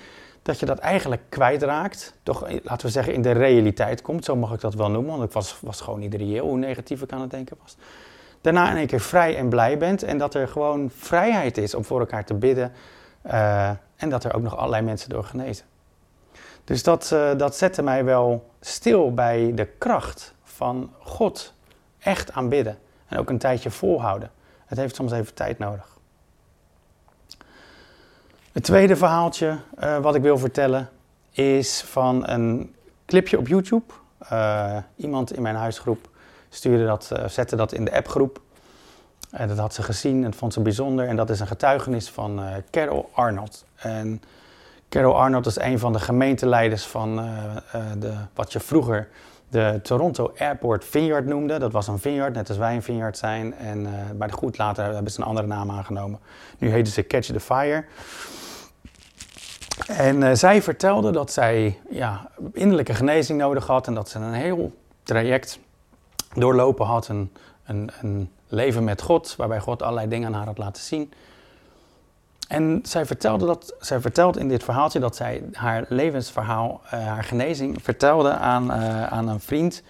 dat 0.50 0.60
je 0.60 0.66
dat 0.66 0.80
eigenlijk 0.80 1.22
kwijtraakt. 1.30 2.14
Toch, 2.24 2.50
laten 2.64 2.86
we 2.86 2.92
zeggen, 2.92 3.14
in 3.14 3.22
de 3.22 3.32
realiteit 3.32 4.02
komt. 4.02 4.26
Zo 4.26 4.36
mag 4.36 4.54
ik 4.54 4.62
dat 4.62 4.74
wel 4.74 4.90
noemen, 4.90 5.12
want 5.12 5.24
ik 5.24 5.32
was, 5.32 5.60
was 5.62 5.82
gewoon 5.82 6.00
niet 6.00 6.14
reëel 6.14 6.46
hoe 6.46 6.58
negatief 6.58 7.02
ik 7.02 7.12
aan 7.12 7.22
het 7.22 7.32
denken 7.32 7.58
was 7.62 7.78
daarna 8.42 8.70
in 8.70 8.78
één 8.78 8.88
keer 8.88 9.02
vrij 9.02 9.38
en 9.38 9.50
blij 9.50 9.78
bent. 9.78 10.04
En 10.04 10.18
dat 10.18 10.34
er 10.34 10.48
gewoon 10.48 10.90
vrijheid 10.96 11.58
is 11.58 11.74
om 11.74 11.86
voor 11.86 12.00
elkaar 12.00 12.26
te 12.26 12.34
bidden. 12.34 12.72
Uh, 13.26 13.70
en 13.96 14.10
dat 14.10 14.24
er 14.24 14.36
ook 14.36 14.42
nog 14.42 14.58
allerlei 14.58 14.84
mensen 14.84 15.10
door 15.10 15.24
genezen. 15.24 15.66
Dus 16.64 16.84
dat, 16.84 17.12
uh, 17.14 17.30
dat 17.38 17.56
zette 17.56 17.82
mij 17.82 18.04
wel 18.04 18.50
stil 18.60 19.14
bij 19.14 19.52
de 19.56 19.66
kracht 19.66 20.34
van 20.44 20.94
God 21.00 21.54
echt 22.00 22.32
aanbidden. 22.32 22.78
En 23.08 23.18
ook 23.18 23.30
een 23.30 23.38
tijdje 23.38 23.72
volhouden. 23.72 24.32
Het 24.66 24.78
heeft 24.78 24.96
soms 24.96 25.12
even 25.12 25.34
tijd 25.34 25.60
nodig. 25.60 25.99
Het 28.60 28.68
tweede 28.68 28.96
verhaaltje 28.96 29.58
uh, 29.84 29.98
wat 29.98 30.16
ik 30.16 30.22
wil 30.22 30.38
vertellen 30.38 30.90
is 31.32 31.82
van 31.82 32.28
een 32.28 32.76
clipje 33.06 33.38
op 33.38 33.48
YouTube. 33.48 33.94
iemand 34.96 35.34
in 35.34 35.42
mijn 35.42 35.56
huisgroep 35.56 36.10
stuurde 36.50 36.86
dat, 36.86 37.10
uh, 37.14 37.28
zette 37.28 37.56
dat 37.56 37.74
in 37.74 37.86
de 37.86 37.94
appgroep. 37.94 38.42
En 39.32 39.48
dat 39.48 39.58
had 39.58 39.74
ze 39.74 39.84
gezien 39.84 40.24
en 40.24 40.34
vond 40.34 40.54
ze 40.54 40.60
bijzonder. 40.60 41.08
En 41.08 41.16
dat 41.16 41.30
is 41.30 41.40
een 41.40 41.48
getuigenis 41.48 42.10
van 42.10 42.42
Carol 42.72 43.10
Arnold. 43.14 43.66
En 43.76 44.22
Carol 44.90 45.20
Arnold 45.20 45.46
is 45.46 45.60
een 45.60 45.80
van 45.80 45.94
de 45.94 46.00
gemeenteleiders 46.00 46.86
van 46.86 47.16
de, 48.00 48.14
wat 48.34 48.54
je 48.54 48.60
vroeger 48.60 49.08
de 49.50 49.80
Toronto 49.84 50.34
Airport 50.38 50.86
Vineyard 50.86 51.26
noemde. 51.26 51.60
Dat 51.60 51.72
was 51.72 51.88
een 51.88 52.00
vineyard, 52.00 52.34
net 52.34 52.50
als 52.50 52.58
wij 52.58 52.76
een 52.76 52.84
vineyard 52.84 53.18
zijn. 53.18 53.56
En, 53.56 53.88
maar 54.18 54.32
goed, 54.32 54.58
later 54.58 54.94
hebben 54.94 55.12
ze 55.12 55.20
een 55.20 55.28
andere 55.28 55.48
naam 55.48 55.72
aangenomen. 55.72 56.20
Nu 56.58 56.70
heten 56.70 56.94
ze 56.94 57.08
Catch 57.08 57.28
the 57.28 57.40
Fire. 57.40 57.86
En 59.88 60.38
zij 60.38 60.62
vertelde 60.62 61.12
dat 61.12 61.32
zij 61.32 61.80
ja, 61.90 62.32
innerlijke 62.54 62.94
genezing 62.94 63.40
nodig 63.40 63.68
had 63.68 63.88
en 63.88 63.94
dat 63.94 64.10
ze 64.10 64.20
een 64.20 64.34
heel 64.34 64.74
traject 65.04 65.60
doorlopen 66.34 66.86
had. 66.86 67.08
Een, 67.08 67.32
een, 67.66 67.92
een 68.02 68.32
leven 68.48 68.84
met 68.84 69.02
God, 69.02 69.36
waarbij 69.38 69.60
God 69.60 69.82
allerlei 69.82 70.08
dingen 70.08 70.28
aan 70.28 70.34
haar 70.34 70.46
had 70.46 70.58
laten 70.58 70.84
zien. 70.84 71.14
En 72.48 72.80
zij 72.84 73.06
vertelde, 73.06 73.46
dat, 73.46 73.76
zij 73.80 74.00
vertelt 74.00 74.38
in 74.38 74.48
dit 74.48 74.64
verhaaltje 74.64 75.00
dat 75.00 75.16
zij 75.16 75.44
haar 75.54 75.86
levensverhaal, 75.90 76.82
uh, 76.86 76.92
haar 76.92 77.24
genezing, 77.24 77.84
vertelde 77.84 78.32
aan, 78.32 78.72
uh, 78.72 79.08
aan 79.08 79.28
een 79.28 79.40
vriend. 79.40 79.84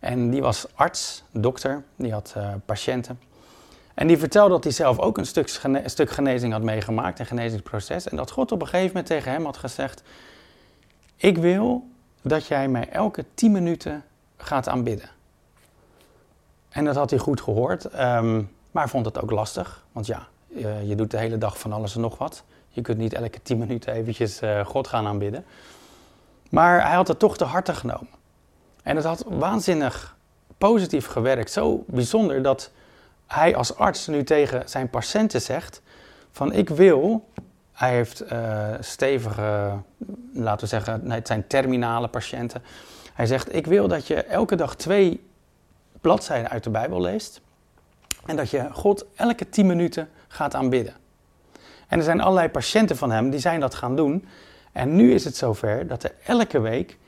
En 0.00 0.30
die 0.30 0.40
was 0.40 0.66
arts, 0.74 1.22
dokter, 1.30 1.82
die 1.96 2.12
had 2.12 2.34
patiënten. 2.64 3.20
En 3.94 4.06
die 4.06 4.18
vertelde 4.18 4.50
dat 4.50 4.64
hij 4.64 4.72
zelf 4.72 4.98
ook 4.98 5.18
een 5.18 5.26
stuk, 5.26 5.48
stuk 5.84 6.10
genezing 6.10 6.52
had 6.52 6.62
meegemaakt, 6.62 7.18
een 7.18 7.26
genezingsproces. 7.26 8.08
En 8.08 8.16
dat 8.16 8.30
God 8.30 8.52
op 8.52 8.60
een 8.60 8.66
gegeven 8.66 8.88
moment 8.88 9.06
tegen 9.06 9.32
hem 9.32 9.44
had 9.44 9.56
gezegd: 9.56 10.02
Ik 11.16 11.38
wil 11.38 11.88
dat 12.22 12.46
jij 12.46 12.68
mij 12.68 12.88
elke 12.88 13.24
tien 13.34 13.52
minuten 13.52 14.04
gaat 14.36 14.68
aanbidden. 14.68 15.08
En 16.68 16.84
dat 16.84 16.94
had 16.94 17.10
hij 17.10 17.18
goed 17.18 17.40
gehoord, 17.40 17.84
ehm, 17.84 18.42
maar 18.70 18.88
vond 18.88 19.06
het 19.06 19.20
ook 19.20 19.30
lastig. 19.30 19.84
Want 19.92 20.06
ja, 20.06 20.26
je, 20.46 20.82
je, 20.84 20.94
doet 20.94 21.10
de 21.10 21.18
hele 21.18 21.38
dag 21.38 21.58
van 21.58 21.72
alles 21.72 21.94
en 21.94 22.00
nog 22.00 22.18
wat. 22.18 22.42
Je 22.68 22.80
kunt 22.80 22.98
niet 22.98 23.12
elke 23.12 23.42
tien 23.42 23.58
minuten 23.58 23.92
eventjes 23.92 24.42
uh, 24.42 24.66
God 24.66 24.88
gaan 24.88 25.06
aanbidden. 25.06 25.44
Maar 26.50 26.82
hij 26.86 26.94
had 26.94 27.08
het 27.08 27.18
toch 27.18 27.36
te 27.36 27.44
harte 27.44 27.74
genomen. 27.74 28.08
En 28.82 28.96
het 28.96 29.04
had 29.04 29.24
waanzinnig 29.28 30.16
positief 30.58 31.06
gewerkt. 31.06 31.50
Zo 31.50 31.84
bijzonder 31.86 32.42
dat 32.42 32.70
hij 33.32 33.56
als 33.56 33.76
arts 33.76 34.06
nu 34.06 34.24
tegen 34.24 34.68
zijn 34.68 34.90
patiënten 34.90 35.40
zegt 35.40 35.82
van 36.30 36.52
ik 36.52 36.68
wil, 36.68 37.28
hij 37.72 37.94
heeft 37.94 38.32
uh, 38.32 38.68
stevige, 38.80 39.72
laten 40.32 40.60
we 40.60 40.66
zeggen, 40.66 41.10
het 41.10 41.26
zijn 41.26 41.46
terminale 41.46 42.08
patiënten. 42.08 42.62
Hij 43.14 43.26
zegt 43.26 43.54
ik 43.54 43.66
wil 43.66 43.88
dat 43.88 44.06
je 44.06 44.22
elke 44.22 44.56
dag 44.56 44.74
twee 44.76 45.24
bladzijden 46.00 46.50
uit 46.50 46.64
de 46.64 46.70
Bijbel 46.70 47.00
leest 47.00 47.40
en 48.26 48.36
dat 48.36 48.50
je 48.50 48.68
God 48.72 49.06
elke 49.14 49.48
tien 49.48 49.66
minuten 49.66 50.08
gaat 50.28 50.54
aanbidden. 50.54 50.94
En 51.88 51.98
er 51.98 52.04
zijn 52.04 52.20
allerlei 52.20 52.48
patiënten 52.48 52.96
van 52.96 53.10
hem 53.10 53.30
die 53.30 53.40
zijn 53.40 53.60
dat 53.60 53.74
gaan 53.74 53.96
doen. 53.96 54.26
En 54.72 54.96
nu 54.96 55.12
is 55.12 55.24
het 55.24 55.36
zover 55.36 55.86
dat 55.86 56.02
er 56.02 56.14
elke 56.24 56.60
week 56.60 56.98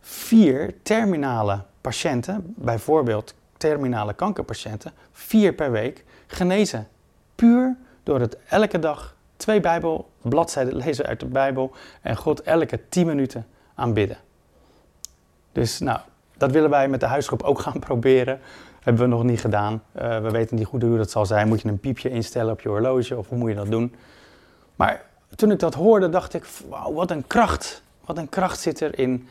vier 0.00 0.74
terminale 0.82 1.62
patiënten, 1.80 2.54
bijvoorbeeld 2.56 3.34
terminale 3.62 4.14
kankerpatiënten, 4.14 4.92
vier 5.12 5.52
per 5.52 5.70
week 5.70 6.04
genezen. 6.26 6.88
Puur 7.34 7.76
door 8.02 8.20
het 8.20 8.36
elke 8.48 8.78
dag 8.78 9.16
twee 9.36 9.60
Bijbelbladzijden 9.60 10.76
lezen 10.76 11.06
uit 11.06 11.20
de 11.20 11.26
Bijbel 11.26 11.72
en 12.00 12.16
God 12.16 12.42
elke 12.42 12.80
tien 12.88 13.06
minuten 13.06 13.46
aanbidden. 13.74 14.16
Dus 15.52 15.78
nou, 15.78 16.00
dat 16.36 16.50
willen 16.50 16.70
wij 16.70 16.88
met 16.88 17.00
de 17.00 17.06
huisgroep 17.06 17.42
ook 17.42 17.58
gaan 17.58 17.78
proberen. 17.88 18.40
Hebben 18.80 19.02
we 19.02 19.08
nog 19.08 19.22
niet 19.22 19.40
gedaan. 19.40 19.82
Uh, 19.96 20.18
we 20.20 20.30
weten 20.30 20.56
niet 20.56 20.66
goed 20.66 20.82
hoe 20.82 20.96
dat 20.96 21.10
zal 21.10 21.26
zijn. 21.26 21.48
Moet 21.48 21.60
je 21.60 21.68
een 21.68 21.80
piepje 21.80 22.10
instellen 22.10 22.52
op 22.52 22.60
je 22.60 22.68
horloge 22.68 23.16
of 23.16 23.28
hoe 23.28 23.38
moet 23.38 23.48
je 23.48 23.54
dat 23.54 23.70
doen? 23.70 23.94
Maar 24.76 25.04
toen 25.36 25.50
ik 25.50 25.58
dat 25.58 25.74
hoorde, 25.74 26.08
dacht 26.08 26.34
ik: 26.34 26.44
wauw, 26.68 26.92
wat 26.92 27.10
een 27.10 27.26
kracht. 27.26 27.82
Wat 28.04 28.18
een 28.18 28.28
kracht 28.28 28.60
zit 28.60 28.80
er 28.80 28.98
in 28.98 29.28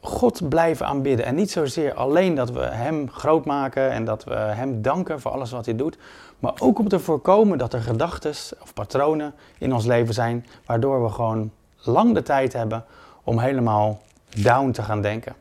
God 0.00 0.48
blijven 0.48 0.86
aanbidden. 0.86 1.26
En 1.26 1.34
niet 1.34 1.50
zozeer 1.50 1.94
alleen 1.94 2.34
dat 2.34 2.50
we 2.50 2.60
Hem 2.60 3.10
groot 3.10 3.44
maken 3.44 3.90
en 3.90 4.04
dat 4.04 4.24
we 4.24 4.34
Hem 4.34 4.82
danken 4.82 5.20
voor 5.20 5.30
alles 5.30 5.50
wat 5.50 5.64
Hij 5.64 5.76
doet. 5.76 5.98
Maar 6.38 6.52
ook 6.58 6.78
om 6.78 6.88
te 6.88 6.98
voorkomen 6.98 7.58
dat 7.58 7.72
er 7.72 7.80
gedachten 7.80 8.30
of 8.60 8.74
patronen 8.74 9.34
in 9.58 9.72
ons 9.72 9.84
leven 9.84 10.14
zijn. 10.14 10.46
Waardoor 10.66 11.02
we 11.02 11.08
gewoon 11.08 11.50
lang 11.76 12.14
de 12.14 12.22
tijd 12.22 12.52
hebben 12.52 12.84
om 13.24 13.38
helemaal 13.38 14.02
down 14.28 14.70
te 14.70 14.82
gaan 14.82 15.02
denken. 15.02 15.34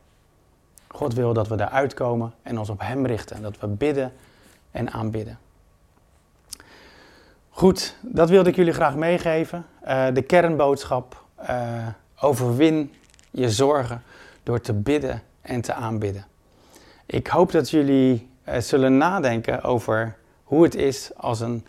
God 0.87 1.13
wil 1.13 1.33
dat 1.33 1.47
we 1.47 1.55
daaruit 1.55 1.93
komen 1.93 2.33
en 2.41 2.59
ons 2.59 2.69
op 2.69 2.79
Hem 2.81 3.05
richten. 3.05 3.35
En 3.35 3.41
dat 3.41 3.59
we 3.59 3.67
bidden 3.67 4.13
en 4.71 4.91
aanbidden. 4.91 5.37
Goed, 7.49 7.95
dat 8.01 8.29
wilde 8.29 8.49
ik 8.49 8.55
jullie 8.55 8.73
graag 8.73 8.95
meegeven. 8.95 9.65
Uh, 9.87 10.05
de 10.13 10.21
kernboodschap. 10.21 11.23
Uh, 11.49 11.87
overwin 12.19 12.93
je 13.31 13.49
zorgen 13.49 14.03
door 14.49 14.61
te 14.61 14.73
bidden 14.73 15.21
en 15.41 15.61
te 15.61 15.73
aanbidden. 15.73 16.25
Ik 17.05 17.27
hoop 17.27 17.51
dat 17.51 17.69
jullie 17.69 18.29
uh, 18.47 18.57
zullen 18.57 18.97
nadenken 18.97 19.63
over 19.63 20.15
hoe 20.43 20.63
het 20.63 20.75
is 20.75 21.11
als 21.15 21.39
een 21.39 21.65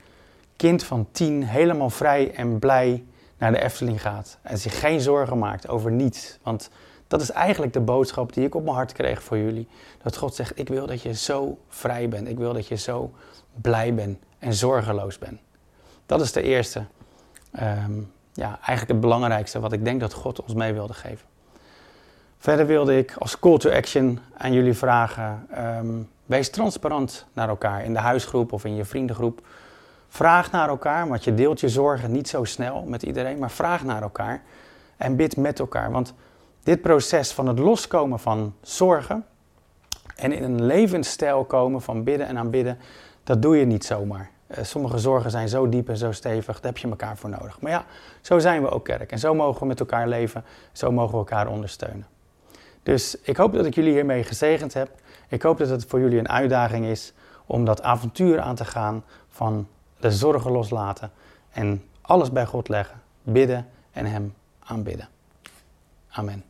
kind 0.56 0.84
van 0.84 1.08
tien 1.12 1.44
helemaal 1.44 1.90
vrij 1.90 2.34
en 2.34 2.58
blij 2.58 3.04
naar 3.38 3.52
de 3.52 3.62
Efteling 3.62 4.00
gaat. 4.00 4.38
En 4.42 4.58
zich 4.58 4.80
geen 4.80 5.00
zorgen 5.00 5.38
maakt 5.38 5.68
over 5.68 5.92
niets. 5.92 6.38
Want 6.42 6.70
dat 7.08 7.20
is 7.20 7.30
eigenlijk 7.30 7.72
de 7.72 7.80
boodschap 7.80 8.32
die 8.32 8.44
ik 8.44 8.54
op 8.54 8.62
mijn 8.64 8.76
hart 8.76 8.92
kreeg 8.92 9.22
voor 9.22 9.38
jullie. 9.38 9.68
Dat 10.02 10.16
God 10.16 10.34
zegt, 10.34 10.58
ik 10.58 10.68
wil 10.68 10.86
dat 10.86 11.02
je 11.02 11.14
zo 11.14 11.58
vrij 11.68 12.08
bent. 12.08 12.28
Ik 12.28 12.38
wil 12.38 12.52
dat 12.52 12.66
je 12.66 12.76
zo 12.76 13.12
blij 13.60 13.94
bent 13.94 14.18
en 14.38 14.54
zorgeloos 14.54 15.18
bent. 15.18 15.40
Dat 16.06 16.20
is 16.20 16.32
de 16.32 16.42
eerste, 16.42 16.84
um, 17.60 18.12
ja, 18.32 18.48
eigenlijk 18.48 18.88
het 18.88 19.00
belangrijkste 19.00 19.60
wat 19.60 19.72
ik 19.72 19.84
denk 19.84 20.00
dat 20.00 20.12
God 20.12 20.42
ons 20.42 20.54
mee 20.54 20.72
wilde 20.72 20.94
geven. 20.94 21.28
Verder 22.40 22.66
wilde 22.66 22.98
ik 22.98 23.14
als 23.18 23.38
call 23.38 23.58
to 23.58 23.70
action 23.70 24.18
aan 24.36 24.52
jullie 24.52 24.74
vragen, 24.74 25.46
um, 25.58 26.08
wees 26.26 26.50
transparant 26.50 27.26
naar 27.32 27.48
elkaar 27.48 27.84
in 27.84 27.92
de 27.92 27.98
huisgroep 27.98 28.52
of 28.52 28.64
in 28.64 28.74
je 28.74 28.84
vriendengroep. 28.84 29.46
Vraag 30.08 30.50
naar 30.50 30.68
elkaar, 30.68 31.08
want 31.08 31.24
je 31.24 31.34
deelt 31.34 31.60
je 31.60 31.68
zorgen 31.68 32.12
niet 32.12 32.28
zo 32.28 32.44
snel 32.44 32.82
met 32.82 33.02
iedereen, 33.02 33.38
maar 33.38 33.50
vraag 33.50 33.84
naar 33.84 34.02
elkaar 34.02 34.42
en 34.96 35.16
bid 35.16 35.36
met 35.36 35.58
elkaar. 35.58 35.90
Want 35.90 36.14
dit 36.62 36.80
proces 36.80 37.32
van 37.32 37.46
het 37.46 37.58
loskomen 37.58 38.18
van 38.18 38.54
zorgen 38.62 39.24
en 40.16 40.32
in 40.32 40.42
een 40.42 40.64
levensstijl 40.64 41.44
komen 41.44 41.82
van 41.82 42.04
bidden 42.04 42.26
en 42.26 42.38
aanbidden, 42.38 42.78
dat 43.24 43.42
doe 43.42 43.56
je 43.56 43.64
niet 43.64 43.84
zomaar. 43.84 44.30
Eh, 44.46 44.64
sommige 44.64 44.98
zorgen 44.98 45.30
zijn 45.30 45.48
zo 45.48 45.68
diep 45.68 45.88
en 45.88 45.96
zo 45.96 46.12
stevig, 46.12 46.60
daar 46.60 46.72
heb 46.72 46.78
je 46.78 46.88
elkaar 46.88 47.16
voor 47.16 47.30
nodig. 47.30 47.60
Maar 47.60 47.70
ja, 47.70 47.84
zo 48.20 48.38
zijn 48.38 48.62
we 48.62 48.70
ook 48.70 48.84
kerk 48.84 49.12
en 49.12 49.18
zo 49.18 49.34
mogen 49.34 49.60
we 49.60 49.66
met 49.66 49.80
elkaar 49.80 50.08
leven, 50.08 50.44
zo 50.72 50.92
mogen 50.92 51.12
we 51.12 51.18
elkaar 51.18 51.48
ondersteunen. 51.48 52.06
Dus 52.82 53.16
ik 53.22 53.36
hoop 53.36 53.52
dat 53.52 53.66
ik 53.66 53.74
jullie 53.74 53.92
hiermee 53.92 54.24
gezegend 54.24 54.74
heb. 54.74 54.90
Ik 55.28 55.42
hoop 55.42 55.58
dat 55.58 55.68
het 55.68 55.84
voor 55.84 56.00
jullie 56.00 56.18
een 56.18 56.28
uitdaging 56.28 56.86
is 56.86 57.12
om 57.46 57.64
dat 57.64 57.82
avontuur 57.82 58.40
aan 58.40 58.54
te 58.54 58.64
gaan 58.64 59.04
van 59.28 59.68
de 60.00 60.10
zorgen 60.10 60.50
loslaten 60.50 61.10
en 61.50 61.84
alles 62.00 62.32
bij 62.32 62.46
God 62.46 62.68
leggen, 62.68 63.00
bidden 63.22 63.68
en 63.92 64.06
Hem 64.06 64.34
aanbidden. 64.58 65.08
Amen. 66.10 66.49